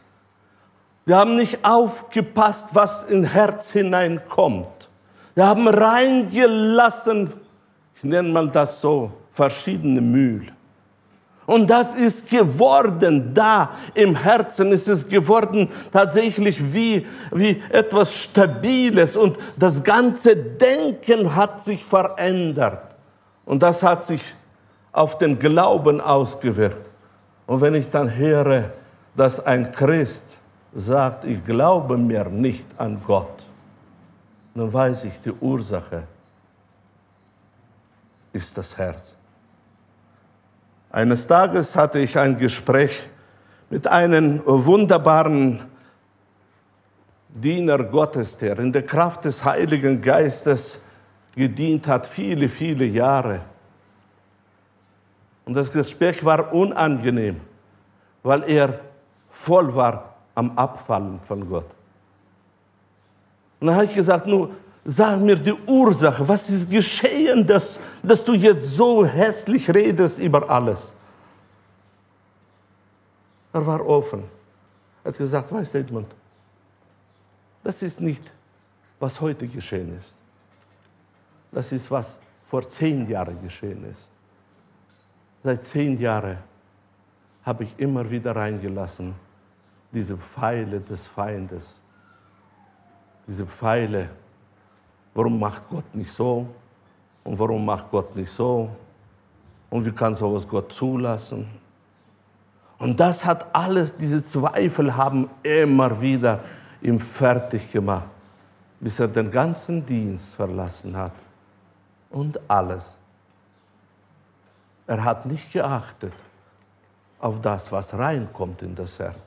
die 1.07 1.15
haben 1.15 1.37
nicht 1.37 1.65
aufgepasst, 1.65 2.69
was 2.73 3.05
ins 3.05 3.29
Herz 3.29 3.71
hineinkommt. 3.71 4.89
Wir 5.35 5.47
haben 5.47 5.69
reingelassen, 5.69 7.33
ich 7.97 8.05
nenne 8.05 8.29
mal 8.29 8.49
das 8.49 8.81
so, 8.81 9.11
verschiedene 9.33 10.01
Mühl. 10.01 10.53
Und 11.51 11.69
das 11.69 11.97
ist 11.97 12.31
geworden 12.31 13.35
da 13.35 13.71
im 13.95 14.15
Herzen, 14.15 14.71
ist 14.71 14.87
es 14.87 15.09
geworden 15.09 15.69
tatsächlich 15.93 16.73
wie, 16.73 17.05
wie 17.33 17.61
etwas 17.71 18.15
Stabiles 18.15 19.17
und 19.17 19.37
das 19.57 19.83
ganze 19.83 20.37
Denken 20.37 21.35
hat 21.35 21.61
sich 21.61 21.85
verändert. 21.85 22.95
Und 23.45 23.65
das 23.65 23.83
hat 23.83 24.05
sich 24.05 24.23
auf 24.93 25.19
den 25.19 25.41
Glauben 25.41 26.01
ausgewirkt. 26.01 26.89
Und 27.49 27.61
wenn 27.61 27.75
ich 27.75 27.91
dann 27.91 28.15
höre, 28.15 28.71
dass 29.17 29.45
ein 29.45 29.73
Christ 29.73 30.27
sagt, 30.73 31.25
ich 31.25 31.45
glaube 31.45 31.99
mir 31.99 32.27
nicht 32.27 32.67
an 32.77 33.03
Gott, 33.05 33.43
dann 34.55 34.73
weiß 34.73 35.03
ich, 35.03 35.21
die 35.21 35.33
Ursache 35.33 36.05
ist 38.33 38.57
das 38.57 38.79
Herz. 38.79 39.20
Eines 40.91 41.27
Tages 41.27 41.77
hatte 41.77 42.01
ich 42.01 42.19
ein 42.19 42.37
Gespräch 42.37 43.03
mit 43.71 43.87
einem 43.87 44.43
wunderbaren 44.45 45.61
Diener 47.29 47.79
Gottes, 47.85 48.37
der 48.37 48.59
in 48.59 48.73
der 48.73 48.85
Kraft 48.85 49.25
des 49.25 49.45
Heiligen 49.45 50.01
Geistes 50.01 50.81
gedient 51.37 51.87
hat, 51.87 52.07
viele, 52.07 52.49
viele 52.49 52.85
Jahre. 52.85 53.41
Und 55.45 55.55
das 55.55 55.73
Gespräch 55.73 56.25
war 56.25 56.53
unangenehm, 56.53 57.41
weil 58.25 58.43
er 58.51 58.81
voll 59.31 59.73
war 59.73 60.17
am 60.35 60.59
Abfallen 60.59 61.21
von 61.21 61.49
Gott. 61.49 61.67
Und 63.61 63.69
dann 63.69 63.77
habe 63.77 63.85
ich 63.85 63.95
gesagt, 63.95 64.27
nur 64.27 64.51
sag 64.85 65.21
mir 65.21 65.37
die 65.37 65.55
Ursache, 65.67 66.27
was 66.27 66.49
ist 66.49 66.71
geschehen, 66.71 67.47
dass, 67.47 67.79
dass 68.03 68.25
du 68.25 68.35
jetzt 68.35 68.77
so 68.77 69.05
hässlich 69.05 69.69
redest 69.73 70.19
über 70.19 70.49
alles. 70.49 70.93
Er 73.53 73.67
war 73.67 73.85
offen. 73.87 74.25
Er 75.05 75.09
hat 75.09 75.19
gesagt, 75.19 75.53
weißt 75.53 75.75
Edmund, 75.75 76.15
das 77.63 77.83
ist 77.83 78.01
nicht, 78.01 78.23
was 78.99 79.21
heute 79.21 79.47
geschehen 79.47 79.99
ist. 79.99 80.13
Das 81.53 81.73
ist, 81.73 81.91
was 81.91 82.17
vor 82.47 82.69
zehn 82.69 83.09
Jahren 83.09 83.43
geschehen 83.43 83.85
ist. 83.91 84.09
Seit 85.43 85.65
zehn 85.65 85.99
Jahren 85.99 86.39
habe 87.43 87.65
ich 87.65 87.79
immer 87.79 88.09
wieder 88.09 88.37
reingelassen, 88.37 89.15
diese 89.91 90.17
Pfeile 90.17 90.81
des 90.81 91.07
Feindes 91.07 91.81
diese 93.31 93.47
Pfeile. 93.47 94.11
Warum 95.15 95.39
macht 95.39 95.69
Gott 95.69 95.95
nicht 95.95 96.13
so? 96.13 96.47
Und 97.25 97.39
warum 97.39 97.65
macht 97.65 97.91
Gott 97.91 98.15
nicht 98.17 98.33
so? 98.33 98.71
Und 99.69 99.85
wie 99.85 99.93
kann 99.93 100.15
sowas 100.15 100.47
Gott 100.47 100.73
zulassen? 100.73 101.49
Und 102.79 102.99
das 102.99 103.25
hat 103.25 103.55
alles, 103.55 103.95
diese 103.97 104.25
Zweifel 104.25 104.97
haben 104.97 105.29
immer 105.43 106.01
wieder 106.01 106.41
ihm 106.81 106.99
fertig 106.99 107.71
gemacht, 107.71 108.09
bis 108.81 108.99
er 108.99 109.09
den 109.09 109.31
ganzen 109.31 109.85
Dienst 109.85 110.35
verlassen 110.35 110.97
hat. 110.97 111.13
Und 112.09 112.41
alles. 112.51 112.95
Er 114.87 115.05
hat 115.05 115.27
nicht 115.27 115.53
geachtet 115.53 116.15
auf 117.21 117.41
das, 117.41 117.71
was 117.71 117.95
reinkommt 117.95 118.63
in 118.63 118.75
das 118.75 118.99
Herz. 118.99 119.19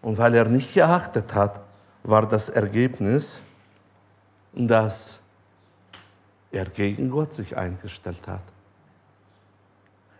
Und 0.00 0.16
weil 0.16 0.34
er 0.34 0.44
nicht 0.44 0.72
geachtet 0.72 1.34
hat, 1.34 1.60
war 2.04 2.26
das 2.26 2.48
Ergebnis, 2.48 3.42
dass 4.66 5.20
er 6.50 6.64
gegen 6.66 7.10
Gott 7.10 7.34
sich 7.34 7.56
eingestellt 7.56 8.26
hat. 8.26 8.40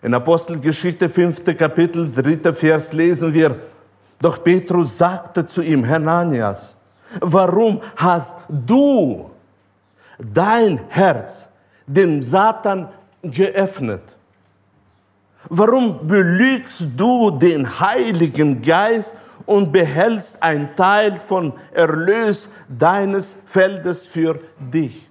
In 0.03 0.15
Apostelgeschichte 0.15 1.09
5. 1.09 1.45
Kapitel 1.57 2.11
3. 2.11 2.53
Vers 2.53 2.93
lesen 2.93 3.35
wir, 3.35 3.59
doch 4.21 4.45
Petrus 4.45 4.97
sagte 4.99 5.47
zu 5.47 5.63
ihm, 5.63 5.87
Hananias, 5.87 6.77
Warum 7.21 7.81
hast 7.97 8.37
du 8.49 9.31
dein 10.19 10.81
Herz 10.89 11.49
dem 11.87 12.23
Satan 12.23 12.89
geöffnet? 13.23 14.03
Warum 15.49 16.07
belügst 16.07 16.89
du 16.97 17.31
den 17.31 17.81
Heiligen 17.81 18.61
Geist 18.61 19.15
und 19.49 19.73
behältst 19.73 20.43
ein 20.43 20.77
Teil 20.77 21.17
von 21.17 21.55
Erlös 21.73 22.51
deines 22.69 23.35
Feldes 23.47 24.07
für 24.07 24.39
dich? 24.59 25.09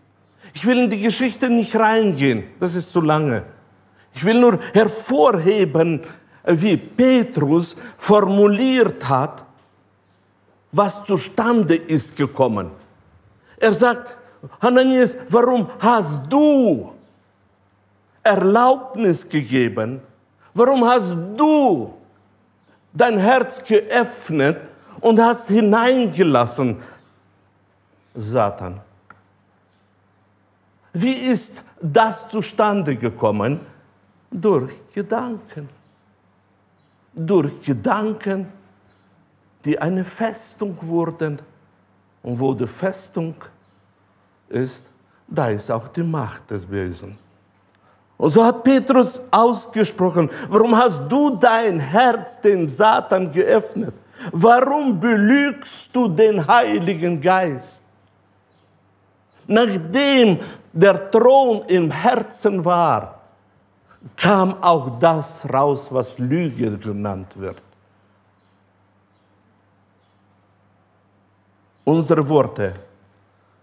Ich 0.54 0.64
will 0.64 0.84
in 0.84 0.90
die 0.92 1.02
Geschichte 1.02 1.50
nicht 1.50 1.76
reingehen, 1.76 2.44
das 2.60 2.76
ist 2.76 2.94
zu 2.94 3.02
lange. 3.02 3.44
Ich 4.14 4.24
will 4.24 4.40
nur 4.40 4.60
hervorheben, 4.74 6.02
wie 6.46 6.78
Petrus 6.78 7.76
formuliert 7.98 9.10
hat, 9.10 9.44
was 10.72 11.04
zustande 11.04 11.76
ist 11.76 12.16
gekommen. 12.16 12.70
Er 13.58 13.74
sagt, 13.74 14.18
Hananias, 14.62 15.18
warum 15.30 15.68
hast 15.80 16.22
du 16.30 16.92
Erlaubnis 18.22 19.28
gegeben? 19.28 20.00
Warum 20.54 20.86
hast 20.86 21.16
du 21.36 21.97
dein 22.98 23.18
Herz 23.20 23.64
geöffnet 23.64 24.60
und 25.00 25.20
hast 25.20 25.48
hineingelassen, 25.48 26.82
Satan? 28.16 28.82
Wie 30.94 31.12
ist 31.12 31.54
das 31.80 32.28
zustande 32.28 32.96
gekommen? 32.96 33.60
Durch 34.32 34.74
Gedanken. 34.94 35.70
Durch 37.14 37.62
Gedanken, 37.62 38.48
die 39.64 39.78
eine 39.78 40.04
Festung 40.04 40.76
wurden. 40.82 41.40
Und 42.24 42.40
wo 42.40 42.54
die 42.54 42.68
Festung 42.68 43.36
ist, 44.50 44.82
da 45.28 45.50
ist 45.50 45.70
auch 45.70 45.88
die 45.90 46.04
Macht 46.04 46.50
des 46.50 46.66
Bösen. 46.66 47.18
Und 48.18 48.32
so 48.32 48.44
hat 48.44 48.64
Petrus 48.64 49.22
ausgesprochen, 49.30 50.30
warum 50.50 50.76
hast 50.76 51.04
du 51.08 51.38
dein 51.38 51.80
Herz 51.80 52.42
dem 52.42 52.68
Satan 52.68 53.32
geöffnet? 53.32 53.94
Warum 54.32 55.00
belügst 55.00 55.96
du 55.96 56.08
den 56.08 56.46
Heiligen 56.48 57.22
Geist? 57.22 57.82
Nachdem 59.46 60.40
der 60.74 61.10
Thron 61.12 61.64
im 61.68 61.92
Herzen 61.92 62.66
war, 62.66 63.22
kam 64.16 64.62
auch 64.64 65.00
das 65.00 65.46
raus, 65.52 65.88
was 65.92 66.18
Lüge 66.18 66.78
genannt 66.78 67.32
wird. 67.36 67.62
Unsere 71.84 72.28
Worte 72.28 72.74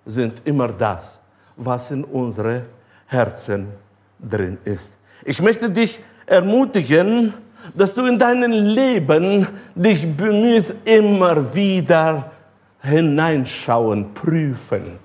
sind 0.07 0.41
immer 0.47 0.69
das, 0.69 1.19
was 1.57 1.91
in 1.91 2.05
unsere 2.05 2.65
Herzen 3.07 3.84
drin 4.29 4.59
ist. 4.65 4.91
Ich 5.25 5.41
möchte 5.41 5.71
dich 5.71 6.03
ermutigen, 6.27 7.35
dass 7.75 7.95
du 7.95 8.05
in 8.07 8.19
deinem 8.19 8.53
Leben 8.53 9.47
dich 9.75 10.07
bemühst, 10.17 10.75
immer 10.85 11.55
wieder 11.55 12.31
hineinschauen, 12.83 14.13
prüfen. 14.13 14.99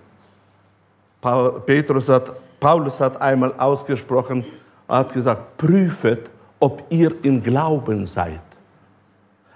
Petrus 1.65 2.09
hat, 2.09 2.33
Paulus 2.59 2.99
hat 2.99 3.21
einmal 3.21 3.53
ausgesprochen, 3.57 4.45
hat 4.87 5.13
gesagt, 5.13 5.57
prüfet, 5.57 6.29
ob 6.59 6.83
ihr 6.89 7.13
im 7.23 7.41
Glauben 7.41 8.05
seid. 8.05 8.41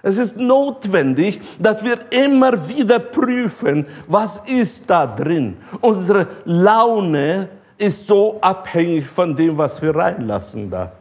Es 0.02 0.18
ist 0.18 0.36
notwendig, 0.36 1.40
dass 1.58 1.82
wir 1.82 1.98
immer 2.10 2.68
wieder 2.68 2.98
prüfen, 2.98 3.86
was 4.06 4.42
ist 4.46 4.88
da 4.88 5.06
drin. 5.06 5.56
Unsere 5.80 6.26
Laune 6.44 7.48
ist 7.78 8.06
so 8.06 8.38
abhängig 8.40 9.06
von 9.06 9.34
dem, 9.34 9.56
was 9.56 9.80
wir 9.82 9.94
reinlassen 9.94 10.70
da. 10.70 10.92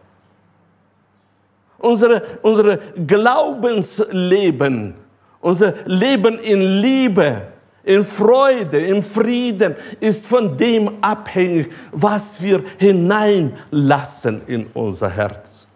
Unsere, 1.77 2.39
unsere 2.41 2.79
Glaubensleben, 3.05 4.95
unser 5.41 5.73
Leben 5.85 6.39
in 6.39 6.61
Liebe, 6.61 7.41
in 7.83 8.05
Freude, 8.05 8.79
im 8.79 9.03
Frieden 9.03 9.75
ist 9.99 10.25
von 10.25 10.55
dem 10.55 11.03
abhängig, 11.03 11.69
was 11.91 12.41
wir 12.41 12.63
hineinlassen 12.77 14.41
in 14.47 14.67
unser 14.67 15.09
Herz. 15.09 15.67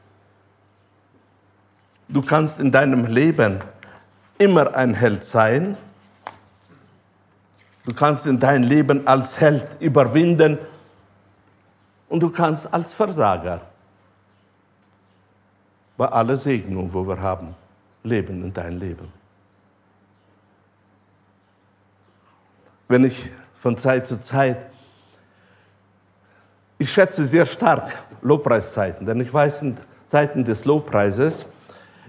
Du 2.08 2.22
kannst 2.22 2.60
in 2.62 2.72
deinem 2.72 3.06
Leben 3.08 3.60
immer 4.38 4.74
ein 4.74 4.94
Held 4.94 5.26
sein. 5.26 5.76
Du 7.86 7.94
kannst 7.94 8.26
in 8.26 8.40
dein 8.40 8.64
Leben 8.64 9.06
als 9.06 9.40
Held 9.42 9.66
überwinden 9.82 10.58
und 12.10 12.22
du 12.22 12.30
kannst 12.30 12.72
als 12.74 12.94
Versager 12.94 13.62
bei 15.98 16.08
aller 16.08 16.38
Segnung, 16.38 16.94
wo 16.94 17.08
wir 17.08 17.20
haben, 17.20 17.56
leben 18.04 18.44
in 18.44 18.54
dein 18.54 18.80
Leben. 18.80 19.12
Wenn 22.88 23.06
ich 23.06 23.30
von 23.56 23.78
Zeit 23.78 24.08
zu 24.08 24.20
Zeit, 24.20 24.58
ich 26.78 26.92
schätze 26.92 27.26
sehr 27.26 27.46
stark 27.46 27.92
Lobpreiszeiten, 28.22 29.06
denn 29.06 29.20
ich 29.20 29.34
weiß, 29.34 29.64
in 29.64 29.78
Zeiten 30.10 30.46
des 30.46 30.64
Lobpreises 30.64 31.46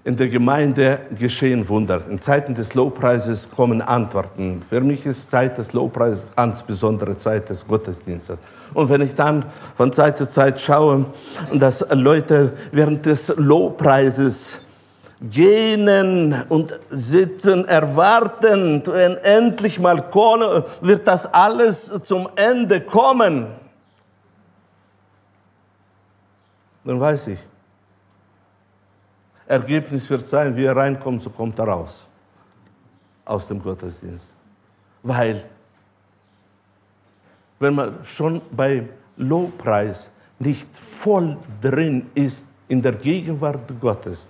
in 0.05 0.17
der 0.17 0.29
Gemeinde 0.29 1.01
geschehen 1.19 1.69
Wunder. 1.69 2.03
In 2.09 2.21
Zeiten 2.21 2.55
des 2.55 2.75
Lobpreises 2.75 3.51
kommen 3.51 3.83
Antworten. 3.83 4.63
Für 4.63 4.81
mich 4.81 5.05
ist 5.05 5.31
Zeit 5.31 5.59
des 5.59 5.73
Lobpreises 5.73 6.27
ganz 6.37 6.63
besondere 6.63 7.17
Zeit 7.17 7.49
des 7.49 7.67
Gottesdienstes. 7.67 8.39
Und 8.75 8.89
wenn 8.89 9.01
ich 9.03 9.15
dann 9.15 9.47
von 9.75 9.93
Zeit 9.93 10.17
zu 10.19 10.29
Zeit 10.29 10.61
schaue, 10.61 11.07
dass 11.53 11.85
Leute 11.91 12.53
während 12.73 13.07
des 13.07 13.29
Lobpreises 13.37 14.61
gehen 15.21 16.45
und 16.49 16.79
sitzen, 16.91 17.65
erwarten, 17.67 18.83
wenn 18.87 19.17
endlich 19.19 19.79
mal 19.79 20.05
wird 20.81 21.09
das 21.09 21.27
alles 21.33 21.93
zum 22.05 22.29
Ende 22.37 22.81
kommen. 22.81 23.49
Dann 26.85 27.01
weiß 27.01 27.29
ich, 27.29 27.39
Ergebnis 29.47 30.09
wird 30.09 30.29
sein, 30.29 30.55
wie 30.55 30.65
er 30.65 30.77
reinkommt, 30.77 31.23
so 31.23 31.31
kommt 31.31 31.59
er 31.59 31.67
raus 31.67 32.05
aus 33.25 33.47
dem 33.47 33.63
Gottesdienst. 33.63 34.25
Weil, 35.03 35.45
wenn 37.59 37.75
man 37.75 38.05
schon 38.05 38.41
beim 38.51 38.89
Lobpreis 39.17 40.09
nicht 40.39 40.69
voll 40.77 41.37
drin 41.61 42.11
ist 42.15 42.47
in 42.69 42.81
der 42.81 42.93
Gegenwart 42.93 43.69
Gottes, 43.81 44.27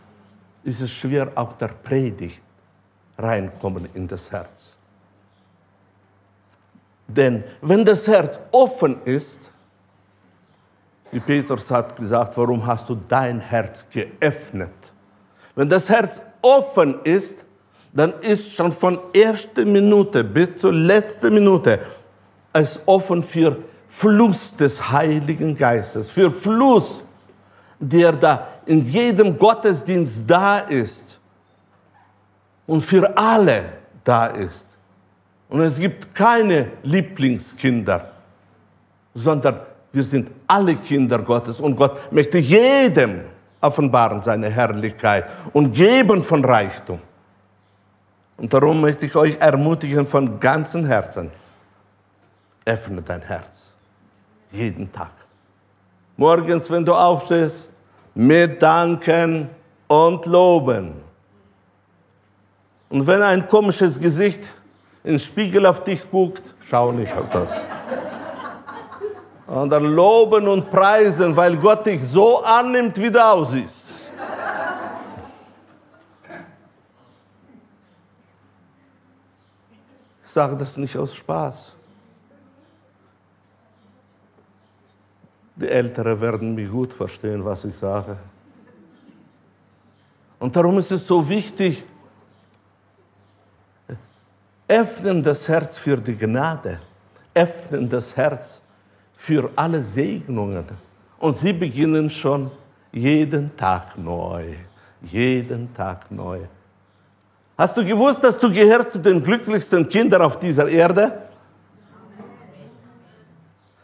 ist 0.65 0.81
es 0.81 0.91
schwer, 0.91 1.31
auch 1.35 1.53
der 1.55 1.69
Predigt 1.69 2.43
reinkommen 3.19 3.89
in 3.95 4.07
das 4.07 4.31
Herz. 4.31 4.77
Denn 7.07 7.43
wenn 7.61 7.85
das 7.85 8.07
Herz 8.07 8.39
offen 8.53 9.03
ist, 9.05 9.39
wie 11.11 11.21
Petrus 11.21 11.71
hat 11.71 11.97
gesagt, 11.97 12.37
warum 12.37 12.65
hast 12.67 12.89
du 12.89 12.95
dein 12.95 13.41
Herz 13.41 13.85
geöffnet? 13.91 14.71
Wenn 15.55 15.69
das 15.69 15.89
Herz 15.89 16.21
offen 16.43 17.01
ist, 17.05 17.37
dann 17.93 18.13
ist 18.21 18.55
schon 18.55 18.71
von 18.71 18.99
erster 19.15 19.65
Minute 19.65 20.23
bis 20.23 20.57
zur 20.59 20.73
letzten 20.73 21.33
Minute 21.33 21.81
es 22.53 22.81
offen 22.87 23.23
für 23.23 23.57
Fluss 23.89 24.55
des 24.55 24.91
Heiligen 24.91 25.57
Geistes, 25.57 26.11
für 26.11 26.31
Fluss, 26.31 27.03
der 27.79 28.13
da 28.13 28.49
in 28.67 28.81
jedem 28.81 29.39
Gottesdienst 29.39 30.25
da 30.27 30.59
ist 30.59 31.19
und 32.67 32.83
für 32.83 33.17
alle 33.17 33.65
da 34.05 34.27
ist. 34.27 34.67
Und 35.49 35.63
es 35.63 35.79
gibt 35.79 36.15
keine 36.15 36.73
Lieblingskinder, 36.83 38.11
sondern 39.15 39.61
wir 39.93 40.05
sind 40.05 40.31
alle 40.47 40.77
Kinder 40.77 41.19
Gottes 41.21 41.61
und 41.61 41.75
Gott 41.77 42.13
möchte 42.13 42.39
jedem 42.39 43.23
offenbaren 43.61 44.23
seine 44.23 44.51
Herrlichkeit 44.51 45.25
und 45.53 45.73
geben 45.73 46.23
von 46.23 46.45
Reichtum. 46.45 47.01
Und 48.37 48.53
darum 48.53 48.81
möchte 48.81 49.07
ich 49.07 49.17
euch 49.17 49.37
ermutigen 49.41 50.07
von 50.07 50.39
ganzem 50.39 50.85
Herzen, 50.87 51.31
öffne 52.69 53.01
dein 53.03 53.23
Herz. 53.23 53.73
Jeden 54.51 54.93
Tag. 54.93 55.13
Morgens, 56.17 56.71
wenn 56.71 56.85
du 56.85 56.95
aufstehst, 56.95 57.69
mit 58.15 58.61
Danken 58.61 59.49
und 59.87 60.27
Loben. 60.27 61.01
Und 62.91 63.07
wenn 63.07 63.23
ein 63.23 63.47
komisches 63.47 63.99
Gesicht 63.99 64.41
in 65.05 65.19
Spiegel 65.19 65.65
auf 65.67 65.83
dich 65.85 66.11
guckt, 66.11 66.43
schau 66.69 66.93
nicht 66.93 67.17
auf 67.17 67.29
das. 67.31 67.61
Und 69.47 69.71
dann 69.71 69.85
loben 69.85 70.47
und 70.47 70.71
preisen, 70.71 71.35
weil 71.35 71.57
Gott 71.57 71.87
dich 71.87 72.03
so 72.07 72.43
annimmt, 72.43 72.99
wie 72.99 73.11
du 73.11 73.25
aussiehst. 73.25 73.87
Ich 80.27 80.33
sage 80.33 80.57
das 80.57 80.77
nicht 80.77 80.97
aus 80.97 81.15
Spaß. 81.15 81.78
Die 85.61 85.69
Älteren 85.69 86.21
werden 86.21 86.55
mich 86.55 86.71
gut 86.71 86.93
verstehen, 86.93 87.45
was 87.45 87.65
ich 87.65 87.75
sage. 87.75 88.17
Und 90.39 90.55
darum 90.55 90.79
ist 90.79 90.93
es 90.93 91.07
so 91.07 91.29
wichtig, 91.29 91.85
öffnen 94.69 95.23
das 95.23 95.49
Herz 95.49 95.77
für 95.77 95.97
die 95.97 96.17
Gnade, 96.17 96.79
öffnen 97.35 97.89
das 97.89 98.17
Herz 98.17 98.61
für 99.17 99.51
alle 99.57 99.83
Segnungen. 99.83 100.65
Und 101.19 101.37
sie 101.37 101.53
beginnen 101.53 102.09
schon 102.09 102.51
jeden 102.93 103.57
Tag 103.57 103.99
neu, 103.99 104.55
jeden 105.03 105.75
Tag 105.75 106.09
neu. 106.11 106.41
Hast 107.57 107.77
du 107.77 107.85
gewusst, 107.85 108.23
dass 108.23 108.39
du 108.39 108.53
gehörst 108.53 108.93
zu 108.93 109.01
den 109.01 109.21
glücklichsten 109.25 109.89
Kindern 109.89 110.23
auf 110.23 110.39
dieser 110.39 110.69
Erde? 110.69 111.23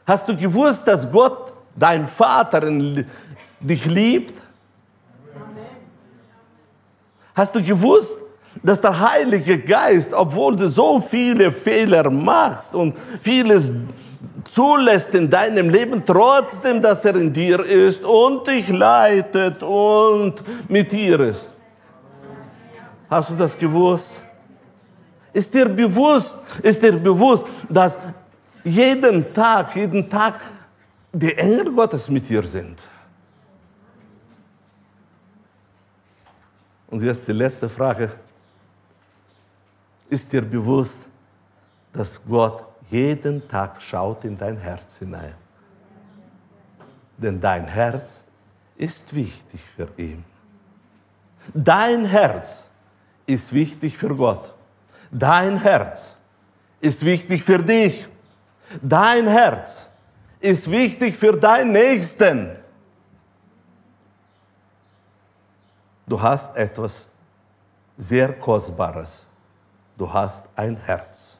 Hast 0.06 0.28
du 0.28 0.36
gewusst, 0.36 0.86
dass 0.86 1.10
Gott, 1.10 1.53
dein 1.76 2.06
Vater, 2.06 2.62
dich 3.60 3.84
liebt? 3.86 4.40
Hast 7.34 7.54
du 7.54 7.62
gewusst, 7.62 8.16
dass 8.62 8.80
der 8.80 9.12
Heilige 9.12 9.58
Geist, 9.58 10.12
obwohl 10.12 10.56
du 10.56 10.68
so 10.68 11.00
viele 11.00 11.50
Fehler 11.50 12.08
machst 12.10 12.74
und 12.74 12.96
vieles 13.20 13.72
zulässt 14.52 15.14
in 15.14 15.28
deinem 15.28 15.68
Leben, 15.68 16.02
trotzdem, 16.06 16.80
dass 16.80 17.04
er 17.04 17.16
in 17.16 17.32
dir 17.32 17.64
ist 17.64 18.04
und 18.04 18.46
dich 18.46 18.68
leitet 18.68 19.62
und 19.62 20.34
mit 20.68 20.92
dir 20.92 21.18
ist? 21.20 21.48
Hast 23.10 23.30
du 23.30 23.34
das 23.34 23.58
gewusst? 23.58 24.12
Ist 25.32 25.52
dir 25.52 25.68
bewusst, 25.68 26.36
ist 26.62 26.80
dir 26.80 26.92
bewusst, 26.92 27.44
dass 27.68 27.98
jeden 28.62 29.32
Tag, 29.32 29.74
jeden 29.74 30.08
Tag 30.08 30.40
die 31.14 31.36
Engel 31.36 31.72
Gottes 31.72 32.10
mit 32.10 32.28
dir 32.28 32.42
sind? 32.42 32.80
Und 36.88 37.02
jetzt 37.02 37.26
die 37.26 37.32
letzte 37.32 37.68
Frage. 37.68 38.12
Ist 40.10 40.32
dir 40.32 40.42
bewusst, 40.42 41.06
dass 41.92 42.20
Gott 42.22 42.66
jeden 42.90 43.48
Tag 43.48 43.80
schaut 43.80 44.24
in 44.24 44.36
dein 44.36 44.56
Herz 44.58 44.98
hinein? 44.98 45.34
Denn 47.16 47.40
dein 47.40 47.66
Herz 47.66 48.22
ist 48.76 49.14
wichtig 49.14 49.60
für 49.76 49.88
ihn. 49.96 50.24
Dein 51.52 52.04
Herz 52.04 52.64
ist 53.26 53.52
wichtig 53.52 53.96
für 53.96 54.14
Gott. 54.14 54.52
Dein 55.10 55.60
Herz 55.60 56.16
ist 56.80 57.04
wichtig 57.04 57.42
für 57.42 57.58
dich. 57.58 58.06
Dein 58.82 59.26
Herz 59.26 59.88
ist 60.44 60.70
wichtig 60.70 61.16
für 61.16 61.32
deinen 61.32 61.72
Nächsten. 61.72 62.54
Du 66.06 66.20
hast 66.20 66.54
etwas 66.54 67.08
sehr 67.96 68.34
Kostbares. 68.34 69.26
Du 69.96 70.12
hast 70.12 70.44
ein 70.54 70.76
Herz. 70.76 71.38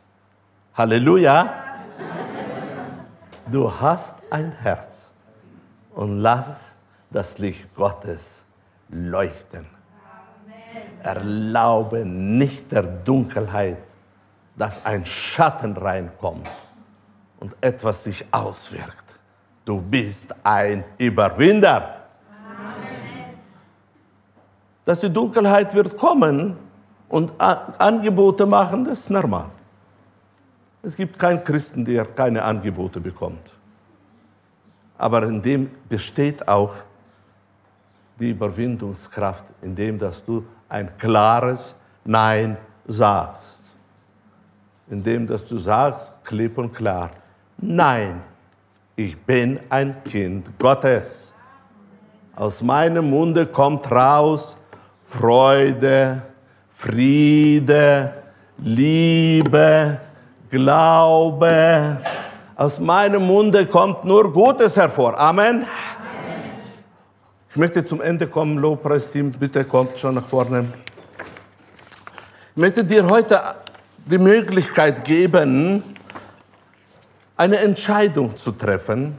Halleluja. 0.73 1.53
Du 3.53 3.71
hast 3.79 4.17
ein 4.31 4.53
Herz. 4.53 5.11
Und 5.95 6.21
lass 6.21 6.73
das 7.11 7.37
Licht 7.37 7.75
Gottes 7.75 8.41
leuchten. 8.89 9.67
Erlaube 11.03 12.07
nicht 12.07 12.73
der 12.73 12.85
Dunkelheit, 12.85 13.77
dass 14.57 14.83
ein 14.87 15.05
Schatten 15.05 15.77
reinkommt 15.77 16.49
und 17.45 17.55
etwas 17.61 18.05
sich 18.05 18.25
auswirkt. 18.31 19.05
Du 19.65 19.81
bist 19.81 20.35
ein 20.43 20.85
Überwinder 20.99 22.05
dass 24.85 25.01
die 25.01 25.11
Dunkelheit 25.11 25.75
wird 25.75 25.97
kommen 25.97 26.57
und 27.09 27.33
Angebote 27.39 28.47
machen, 28.47 28.85
das 28.85 29.01
ist 29.01 29.11
normal. 29.11 29.51
Es 30.83 30.97
gibt 30.97 31.19
keinen 31.19 31.43
Christen, 31.43 31.85
der 31.85 32.05
keine 32.05 32.43
Angebote 32.43 33.01
bekommt. 33.01 33.51
Aber 34.99 35.23
in 35.25 35.41
dem 35.41 35.71
besteht 35.89 36.47
auch 36.47 36.75
die 38.21 38.31
Überwindungskraft, 38.31 39.45
indem 39.63 39.99
dass 39.99 40.25
du 40.25 40.45
ein 40.69 40.91
klares 40.99 41.75
Nein 42.05 42.57
sagst. 42.87 43.63
Indem 44.91 45.27
dass 45.27 45.45
du 45.47 45.57
sagst, 45.57 46.13
klipp 46.23 46.59
und 46.59 46.75
klar, 46.75 47.11
nein, 47.67 48.23
ich 48.97 49.17
bin 49.17 49.61
ein 49.69 50.03
Kind 50.05 50.59
Gottes. 50.59 51.33
Aus 52.37 52.63
meinem 52.63 53.11
Munde 53.11 53.47
kommt 53.47 53.91
raus, 53.91 54.57
Freude, 55.05 56.23
Friede, 56.69 58.13
Liebe, 58.59 59.99
Glaube. 60.51 61.99
Aus 62.57 62.79
meinem 62.79 63.27
Munde 63.27 63.67
kommt 63.67 64.05
nur 64.05 64.33
Gutes 64.33 64.77
hervor. 64.77 65.19
Amen. 65.19 65.67
Ich 67.51 67.57
möchte 67.57 67.85
zum 67.85 68.01
Ende 68.01 68.27
kommen, 68.27 68.59
Lobpreisteam, 68.59 69.31
bitte 69.31 69.65
kommt 69.65 69.97
schon 69.99 70.17
nach 70.17 70.27
vorne. 70.27 70.67
Ich 72.51 72.61
möchte 72.61 72.85
dir 72.85 73.09
heute 73.09 73.41
die 74.07 74.19
Möglichkeit 74.19 75.05
geben, 75.05 75.83
eine 77.37 77.59
Entscheidung 77.59 78.37
zu 78.37 78.53
treffen. 78.53 79.19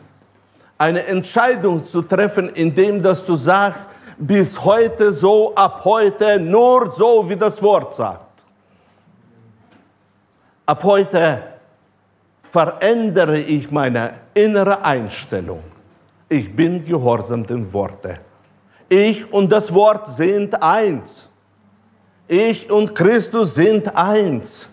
Eine 0.77 1.05
Entscheidung 1.05 1.85
zu 1.85 2.01
treffen, 2.01 2.49
indem 2.49 3.01
dass 3.01 3.23
du 3.23 3.35
sagst, 3.35 3.87
bis 4.17 4.63
heute 4.63 5.11
so, 5.11 5.53
ab 5.55 5.81
heute 5.85 6.39
nur 6.39 6.93
so, 6.93 7.29
wie 7.29 7.35
das 7.35 7.61
Wort 7.61 7.95
sagt. 7.95 8.45
Ab 10.65 10.83
heute 10.83 11.43
verändere 12.49 13.39
ich 13.39 13.69
meine 13.71 14.13
innere 14.33 14.83
Einstellung. 14.83 15.63
Ich 16.27 16.53
bin 16.53 16.83
gehorsam 16.83 17.45
den 17.45 17.71
Worten. 17.71 18.17
Ich 18.89 19.31
und 19.31 19.51
das 19.51 19.73
Wort 19.73 20.09
sind 20.09 20.61
eins. 20.61 21.29
Ich 22.27 22.69
und 22.71 22.95
Christus 22.95 23.55
sind 23.55 23.95
eins. 23.95 24.67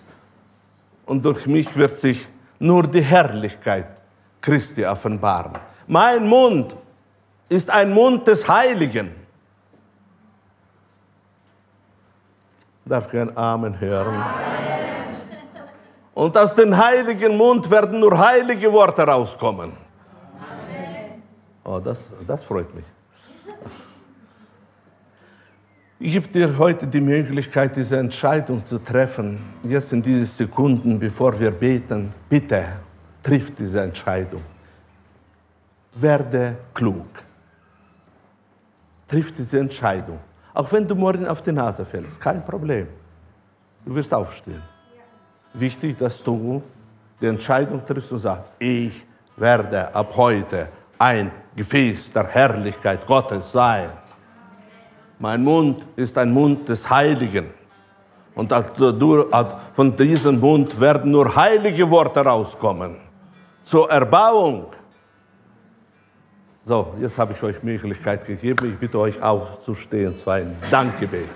Und 1.05 1.25
durch 1.25 1.47
mich 1.47 1.77
wird 1.77 1.99
sich 1.99 2.27
nur 2.63 2.85
die 2.85 3.03
Herrlichkeit 3.03 3.87
Christi 4.41 4.87
offenbaren. 4.87 5.53
Mein 5.87 6.27
Mund 6.27 6.75
ist 7.49 7.69
ein 7.69 7.93
Mund 7.93 8.27
des 8.27 8.47
Heiligen. 8.49 9.15
Darf 12.85 13.13
ich 13.13 13.21
ein 13.21 13.37
Amen 13.37 13.79
hören? 13.79 14.15
Amen. 14.15 14.83
Und 16.15 16.37
aus 16.37 16.55
dem 16.55 16.77
heiligen 16.77 17.37
Mund 17.37 17.71
werden 17.71 17.99
nur 17.99 18.19
heilige 18.19 18.73
Worte 18.73 19.03
rauskommen. 19.03 19.73
Amen. 20.39 21.23
Oh, 21.65 21.81
das, 21.81 22.05
das 22.27 22.45
freut 22.45 22.73
mich. 22.75 22.85
Ich 26.05 26.15
gebe 26.15 26.27
dir 26.27 26.59
heute 26.59 26.85
die 26.85 27.01
Möglichkeit, 27.01 27.77
diese 27.77 27.97
Entscheidung 27.97 28.65
zu 28.65 28.81
treffen. 28.81 29.39
Jetzt 29.63 29.93
in 29.93 30.03
diesen 30.03 30.25
Sekunden, 30.25 30.99
bevor 30.99 31.39
wir 31.39 31.53
beten, 31.53 32.13
bitte 32.29 32.65
triff 33.23 33.55
diese 33.55 33.83
Entscheidung. 33.83 34.43
Werde 35.95 36.57
klug. 36.75 37.07
Triff 39.07 39.31
diese 39.31 39.61
Entscheidung. 39.61 40.19
Auch 40.53 40.73
wenn 40.73 40.89
du 40.89 40.97
morgen 40.97 41.25
auf 41.25 41.41
die 41.41 41.53
Nase 41.53 41.85
fällst, 41.85 42.21
kein 42.21 42.45
Problem. 42.45 42.89
Du 43.85 43.95
wirst 43.95 44.13
aufstehen. 44.13 44.63
Wichtig, 45.55 45.97
dass 45.99 46.21
du 46.21 46.61
die 47.21 47.27
Entscheidung 47.27 47.81
triffst 47.87 48.11
und 48.11 48.19
sagst, 48.19 48.51
ich 48.59 49.07
werde 49.37 49.95
ab 49.95 50.13
heute 50.17 50.67
ein 50.99 51.31
Gefäß 51.55 52.11
der 52.11 52.27
Herrlichkeit 52.27 53.07
Gottes 53.07 53.53
sein. 53.53 54.02
Mein 55.23 55.45
Mund 55.45 55.87
ist 55.95 56.19
ein 56.19 56.33
Mund 56.33 56.69
des 56.69 56.91
Heiligen. 56.91 57.47
Und 58.35 58.53
von 59.73 59.97
diesem 59.97 60.41
Mund 60.41 60.81
werden 60.81 61.13
nur 61.13 61.37
heilige 61.37 61.89
Worte 61.89 62.21
rauskommen. 62.21 62.97
Zur 63.63 63.89
Erbauung 63.89 64.67
so, 66.65 66.95
jetzt 67.01 67.17
habe 67.19 67.35
ich 67.35 67.43
euch 67.43 67.63
Möglichkeit 67.63 68.27
gegeben. 68.27 68.73
Ich 68.73 68.79
bitte 68.79 68.99
euch 68.99 69.23
aufzustehen 69.23 70.15
zu 70.23 70.31
einem 70.31 70.57
Dankgebet. 70.71 71.29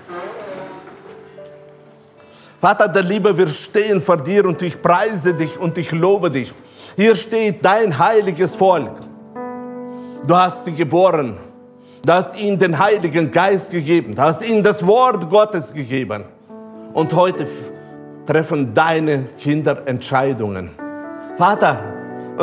Vater 2.60 2.88
der 2.88 3.04
Liebe, 3.04 3.36
wir 3.38 3.46
stehen 3.46 4.00
vor 4.00 4.16
dir 4.16 4.46
und 4.46 4.62
ich 4.62 4.82
preise 4.82 5.32
dich 5.32 5.56
und 5.58 5.78
ich 5.78 5.92
lobe 5.92 6.28
dich. 6.30 6.52
Hier 6.96 7.14
steht 7.14 7.64
dein 7.64 7.96
heiliges 7.96 8.56
Volk. 8.56 8.98
Du 10.26 10.34
hast 10.34 10.64
sie 10.64 10.72
geboren. 10.72 11.38
Du 12.06 12.12
hast 12.12 12.36
ihnen 12.36 12.56
den 12.56 12.78
Heiligen 12.78 13.32
Geist 13.32 13.72
gegeben. 13.72 14.14
Du 14.14 14.22
hast 14.22 14.40
ihnen 14.40 14.62
das 14.62 14.86
Wort 14.86 15.28
Gottes 15.28 15.74
gegeben. 15.74 16.22
Und 16.94 17.12
heute 17.12 17.48
treffen 18.24 18.72
deine 18.72 19.24
Kinder 19.40 19.82
Entscheidungen. 19.86 20.70
Vater, 21.36 21.82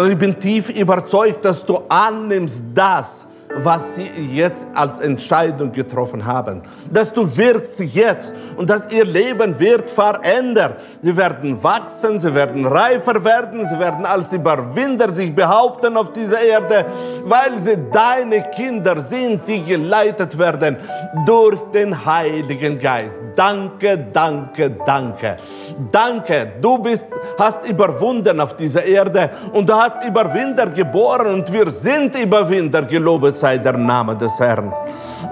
ich 0.05 0.17
bin 0.17 0.37
tief 0.37 0.69
überzeugt, 0.69 1.45
dass 1.45 1.65
du 1.65 1.79
annimmst 1.87 2.61
das, 2.73 3.25
was 3.55 3.95
sie 3.95 4.09
jetzt 4.33 4.65
als 4.73 4.99
Entscheidung 4.99 5.71
getroffen 5.71 6.25
haben. 6.25 6.63
Dass 6.91 7.13
du 7.13 7.37
wirkst 7.37 7.79
jetzt 7.79 8.33
und 8.57 8.69
dass 8.69 8.87
ihr 8.91 9.05
Leben 9.05 9.59
wird 9.59 9.89
verändert. 9.89 10.77
Sie 11.01 11.15
werden 11.15 11.61
wachsen, 11.61 12.19
sie 12.19 12.33
werden 12.33 12.65
reifer 12.65 13.23
werden, 13.23 13.67
sie 13.67 13.79
werden 13.79 14.05
als 14.05 14.31
Überwinder 14.33 15.13
sich 15.13 15.33
behaupten 15.33 15.97
auf 15.97 16.11
dieser 16.13 16.41
Erde, 16.41 16.85
weil 17.25 17.57
sie 17.59 17.77
deine 17.91 18.49
Kinder 18.51 19.01
sind, 19.01 19.47
die 19.47 19.63
geleitet 19.63 20.37
werden 20.37 20.77
durch 21.25 21.59
den 21.73 22.05
Heiligen 22.05 22.79
Geist. 22.79 23.19
Danke, 23.35 23.97
danke, 24.11 24.71
danke. 24.85 25.37
Danke, 25.91 26.53
du 26.61 26.77
bist, 26.77 27.05
hast 27.37 27.67
überwunden 27.67 28.39
auf 28.39 28.55
dieser 28.55 28.83
Erde 28.83 29.29
und 29.51 29.67
du 29.67 29.73
hast 29.73 30.05
Überwinder 30.07 30.67
geboren 30.67 31.35
und 31.35 31.51
wir 31.51 31.69
sind 31.71 32.19
Überwinder, 32.19 32.83
gelobet 32.83 33.37
sei 33.43 33.57
der 33.57 33.77
Name 33.77 34.15
des 34.15 34.39
Herrn. 34.39 34.71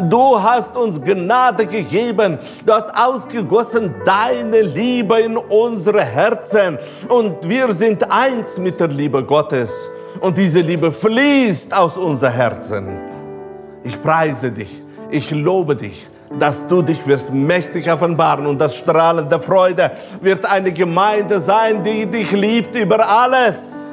Du 0.09 0.41
hast 0.43 0.75
uns 0.75 1.01
Gnade 1.01 1.65
gegeben, 1.65 2.37
du 2.65 2.73
hast 2.73 2.91
ausgegossen 2.93 3.95
deine 4.03 4.63
Liebe 4.63 5.21
in 5.21 5.37
unsere 5.37 6.03
Herzen 6.03 6.77
und 7.07 7.47
wir 7.47 7.73
sind 7.73 7.99
eins 8.11 8.57
mit 8.57 8.81
der 8.81 8.89
Liebe 8.89 9.23
Gottes 9.23 9.71
und 10.19 10.35
diese 10.35 10.59
Liebe 10.59 10.91
fließt 10.91 11.73
aus 11.73 11.97
unser 11.97 12.29
Herzen. 12.29 12.85
Ich 13.81 14.01
preise 14.01 14.51
dich, 14.51 14.83
ich 15.09 15.31
lobe 15.31 15.75
dich 15.77 16.07
dass 16.39 16.65
du 16.65 16.81
dich 16.81 17.05
wirst 17.05 17.33
mächtig 17.33 17.91
offenbaren 17.91 18.45
und 18.47 18.57
das 18.57 18.73
Strahlen 18.77 19.27
der 19.27 19.41
Freude 19.41 19.91
wird 20.21 20.45
eine 20.45 20.71
Gemeinde 20.71 21.41
sein, 21.41 21.83
die 21.83 22.05
dich 22.05 22.31
liebt 22.31 22.73
über 22.73 23.05
alles. 23.05 23.90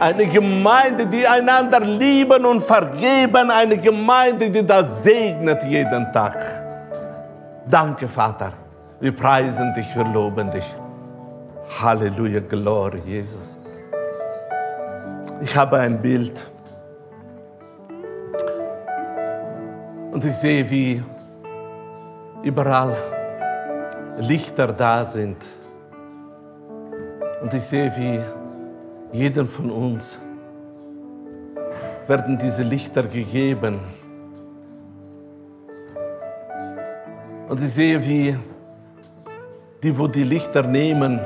Eine 0.00 0.26
Gemeinde, 0.26 1.06
die 1.06 1.26
einander 1.26 1.80
lieben 1.80 2.46
und 2.46 2.62
vergeben. 2.62 3.50
Eine 3.50 3.76
Gemeinde, 3.76 4.48
die 4.50 4.66
das 4.66 5.02
segnet 5.02 5.62
jeden 5.64 6.10
Tag. 6.10 6.38
Danke, 7.68 8.08
Vater. 8.08 8.54
Wir 8.98 9.14
preisen 9.14 9.74
dich, 9.74 9.94
wir 9.94 10.04
loben 10.04 10.50
dich. 10.50 10.64
Halleluja, 11.82 12.40
Glory, 12.40 13.02
Jesus. 13.04 13.58
Ich 15.42 15.54
habe 15.54 15.78
ein 15.78 16.00
Bild. 16.00 16.50
Und 20.12 20.24
ich 20.24 20.36
sehe, 20.36 20.68
wie 20.70 21.02
überall 22.42 22.96
Lichter 24.18 24.68
da 24.68 25.04
sind. 25.04 25.36
Und 27.42 27.52
ich 27.52 27.62
sehe, 27.62 27.92
wie 27.96 28.20
jedem 29.12 29.48
von 29.48 29.70
uns 29.70 30.18
werden 32.06 32.38
diese 32.38 32.62
Lichter 32.62 33.02
gegeben. 33.04 33.80
Und 37.48 37.62
ich 37.62 37.72
sehe, 37.72 38.04
wie 38.04 38.36
die, 39.82 39.98
wo 39.98 40.06
die 40.06 40.24
Lichter 40.24 40.62
nehmen, 40.62 41.20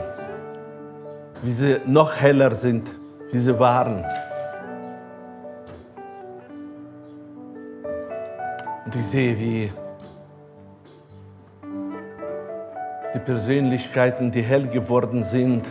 wie 1.42 1.52
sie 1.52 1.80
noch 1.84 2.14
heller 2.16 2.54
sind, 2.54 2.90
wie 3.30 3.38
sie 3.38 3.58
waren. 3.58 4.04
Und 8.84 8.96
ich 8.96 9.06
sehe, 9.06 9.38
wie 9.38 9.72
die 13.14 13.18
Persönlichkeiten, 13.18 14.30
die 14.30 14.42
hell 14.42 14.66
geworden 14.66 15.24
sind, 15.24 15.64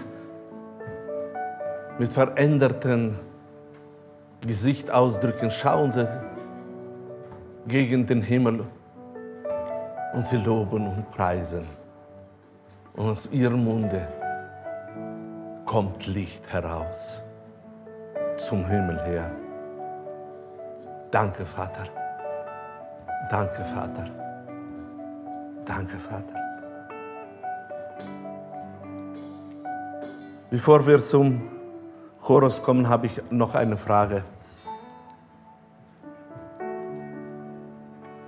mit 2.03 2.11
veränderten 2.11 3.17
Gesichtsausdrücken 4.45 5.49
schauen 5.49 5.89
sie 5.93 6.05
gegen 7.65 8.05
den 8.05 8.21
Himmel 8.21 8.65
und 10.13 10.25
sie 10.25 10.35
loben 10.35 10.85
und 10.85 11.09
preisen. 11.11 11.65
Und 12.97 13.05
aus 13.11 13.29
ihrem 13.31 13.63
Munde 13.63 14.05
kommt 15.63 16.05
Licht 16.07 16.45
heraus 16.51 17.21
zum 18.35 18.67
Himmel 18.67 18.99
her. 19.05 19.31
Danke, 21.09 21.45
Vater. 21.45 21.87
Danke, 23.29 23.63
Vater. 23.63 24.05
Danke, 25.63 25.95
Vater. 25.95 26.35
Bevor 30.51 30.85
wir 30.85 31.01
zum 31.01 31.52
Chorus 32.23 32.63
kommen, 32.63 32.87
habe 32.87 33.07
ich 33.07 33.21
noch 33.31 33.53
eine 33.53 33.75
Frage. 33.75 34.23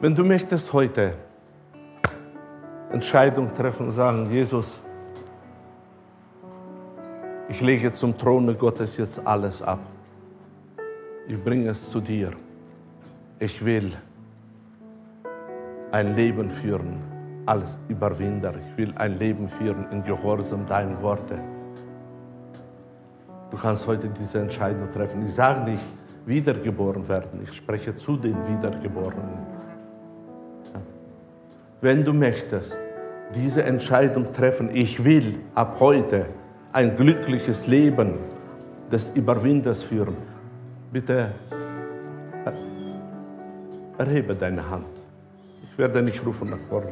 Wenn 0.01 0.13
du 0.13 0.25
möchtest 0.25 0.73
heute 0.73 1.13
Entscheidung 2.91 3.53
treffen 3.55 3.87
und 3.87 3.93
sagen, 3.93 4.29
Jesus, 4.29 4.65
ich 7.47 7.61
lege 7.61 7.93
zum 7.93 8.17
Throne 8.17 8.53
Gottes 8.55 8.97
jetzt 8.97 9.25
alles 9.25 9.61
ab. 9.61 9.79
Ich 11.27 11.41
bringe 11.41 11.69
es 11.69 11.89
zu 11.89 12.01
dir. 12.01 12.33
Ich 13.39 13.63
will 13.63 13.93
ein 15.91 16.15
Leben 16.17 16.51
führen 16.51 17.01
als 17.45 17.77
Überwinder. 17.87 18.53
Ich 18.55 18.77
will 18.77 18.93
ein 18.97 19.17
Leben 19.17 19.47
führen 19.47 19.89
in 19.91 20.03
Gehorsam 20.03 20.65
deinen 20.65 21.01
Worte. 21.01 21.54
Du 23.55 23.61
kannst 23.61 23.87
heute 23.87 24.09
diese 24.09 24.39
Entscheidung 24.39 24.91
treffen. 24.91 25.25
Ich 25.25 25.33
sage 25.33 25.71
nicht 25.71 25.83
wiedergeboren 26.25 27.07
werden, 27.07 27.39
ich 27.41 27.53
spreche 27.53 27.95
zu 27.95 28.17
den 28.17 28.35
Wiedergeborenen. 28.45 29.47
Wenn 31.79 32.03
du 32.03 32.11
möchtest, 32.11 32.77
diese 33.33 33.63
Entscheidung 33.63 34.33
treffen, 34.33 34.69
ich 34.73 35.05
will 35.05 35.39
ab 35.53 35.77
heute 35.79 36.25
ein 36.73 36.97
glückliches 36.97 37.65
Leben 37.65 38.15
des 38.91 39.11
Überwinders 39.11 39.83
führen, 39.83 40.17
bitte 40.91 41.31
erhebe 43.97 44.35
deine 44.35 44.69
Hand. 44.69 44.87
Ich 45.71 45.77
werde 45.77 46.01
nicht 46.01 46.25
rufen 46.25 46.49
nach 46.49 46.67
vorne. 46.67 46.91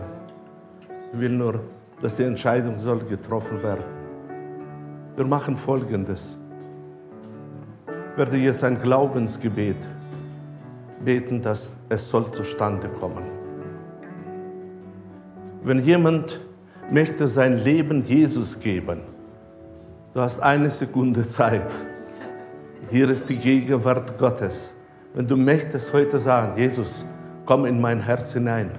Ich 1.11 1.19
will 1.19 1.31
nur, 1.31 1.59
dass 2.01 2.15
die 2.15 2.23
Entscheidung 2.23 2.79
soll 2.79 2.99
getroffen 2.99 3.61
werden. 3.61 3.83
Wir 5.17 5.25
machen 5.25 5.57
Folgendes 5.57 6.37
werde 8.15 8.37
jetzt 8.37 8.63
ein 8.63 8.79
Glaubensgebet 8.81 9.75
beten, 11.03 11.41
dass 11.41 11.69
es 11.89 12.09
soll 12.09 12.31
zustande 12.31 12.87
kommen. 12.87 13.23
Wenn 15.63 15.79
jemand 15.79 16.39
möchte 16.91 17.27
sein 17.27 17.59
Leben 17.59 18.05
Jesus 18.05 18.59
geben, 18.59 19.01
du 20.13 20.21
hast 20.21 20.39
eine 20.41 20.69
Sekunde 20.69 21.27
Zeit. 21.27 21.71
Hier 22.89 23.09
ist 23.09 23.29
die 23.29 23.37
Gegenwart 23.37 24.17
Gottes. 24.17 24.69
Wenn 25.13 25.27
du 25.27 25.37
möchtest 25.37 25.93
heute 25.93 26.19
sagen, 26.19 26.57
Jesus, 26.57 27.05
komm 27.45 27.65
in 27.65 27.79
mein 27.79 28.01
Herz 28.01 28.33
hinein. 28.33 28.71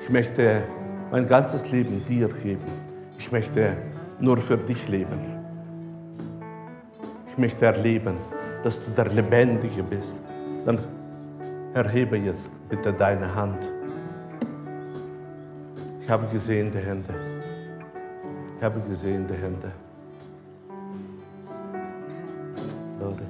Ich 0.00 0.10
möchte 0.10 0.62
mein 1.10 1.26
ganzes 1.26 1.70
Leben 1.70 2.04
dir 2.04 2.28
geben. 2.28 2.64
Ich 3.18 3.30
möchte 3.32 3.76
nur 4.20 4.36
für 4.38 4.56
dich 4.56 4.88
leben 4.88 5.37
möchte 7.38 7.66
erleben, 7.66 8.16
dass 8.62 8.82
du 8.84 8.90
der 8.90 9.08
Lebendige 9.08 9.82
bist, 9.82 10.20
dann 10.66 10.78
erhebe 11.74 12.16
jetzt 12.16 12.50
bitte 12.68 12.92
deine 12.92 13.34
Hand. 13.34 13.58
Ich 16.02 16.10
habe 16.10 16.26
gesehen 16.26 16.70
die 16.72 16.78
Hände. 16.78 17.14
Ich 18.56 18.64
habe 18.64 18.80
gesehen 18.80 19.26
die 19.28 19.34
Hände. 19.34 19.70
Leute. 23.00 23.22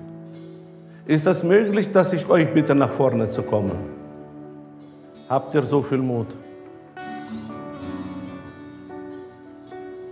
Ist 1.07 1.27
es 1.27 1.43
möglich, 1.43 1.91
dass 1.91 2.13
ich 2.13 2.29
euch 2.29 2.53
bitte 2.53 2.75
nach 2.75 2.91
vorne 2.91 3.31
zu 3.31 3.43
kommen? 3.43 3.73
Habt 5.29 5.55
ihr 5.55 5.63
so 5.63 5.83
viel 5.83 5.99
Mut? 5.99 6.29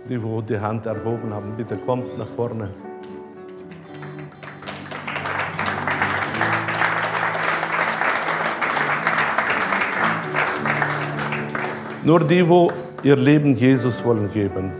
Die, 0.07 0.21
wo 0.21 0.41
die 0.41 0.59
Hand 0.59 0.85
erhoben 0.85 1.33
haben, 1.33 1.53
bitte 1.57 1.75
kommt 1.77 2.17
nach 2.17 2.27
vorne. 2.27 2.69
Nur 12.07 12.21
die, 12.21 12.47
wo 12.47 12.71
ihr 13.03 13.17
Leben 13.17 13.53
Jesus 13.53 14.01
wollen 14.05 14.31
geben. 14.31 14.71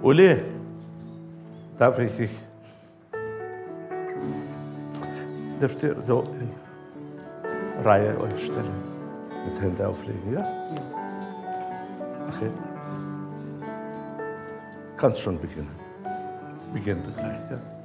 Uli, 0.00 0.42
darf 1.78 1.98
ich 1.98 2.16
dich? 2.16 2.30
Dürft 5.60 5.82
ihr 5.82 5.94
so 6.06 6.24
in 6.40 7.84
Reihe 7.84 8.18
euch 8.18 8.46
stellen? 8.46 8.72
Mit 9.44 9.60
Händen 9.60 9.84
auflegen, 9.84 10.32
ja? 10.32 10.42
Okay. 12.28 12.50
Kannst 14.96 15.20
schon 15.20 15.38
beginnen. 15.38 15.76
Beginnt 16.72 17.04
gleich, 17.18 17.50
ja? 17.50 17.75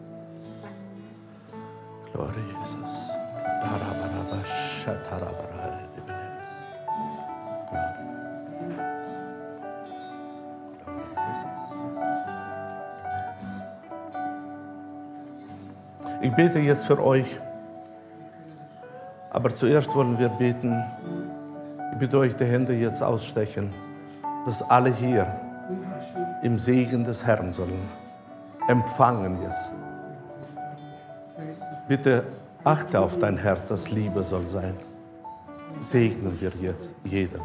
Gloria 2.21 2.43
Jesus. 2.59 3.11
Ich 16.21 16.31
bete 16.35 16.59
jetzt 16.59 16.85
für 16.85 17.03
euch. 17.03 17.25
Aber 19.31 19.55
zuerst 19.55 19.93
wollen 19.95 20.19
wir 20.19 20.29
beten. 20.29 20.83
Ich 21.93 21.97
bitte 21.97 22.19
euch, 22.19 22.35
die 22.35 22.45
Hände 22.45 22.73
jetzt 22.73 23.01
ausstechen, 23.01 23.71
dass 24.45 24.61
alle 24.61 24.93
hier 24.93 25.25
im 26.43 26.59
Segen 26.59 27.03
des 27.03 27.25
Herrn 27.25 27.53
sollen 27.53 27.89
empfangen 28.67 29.41
jetzt. 29.41 29.90
Bitte 31.91 32.23
achte 32.63 33.01
auf 33.01 33.19
dein 33.19 33.35
Herz, 33.35 33.67
das 33.67 33.89
Liebe 33.89 34.23
soll 34.23 34.47
sein. 34.47 34.75
Segnen 35.81 36.39
wir 36.39 36.53
jetzt 36.61 36.95
jeden. 37.03 37.41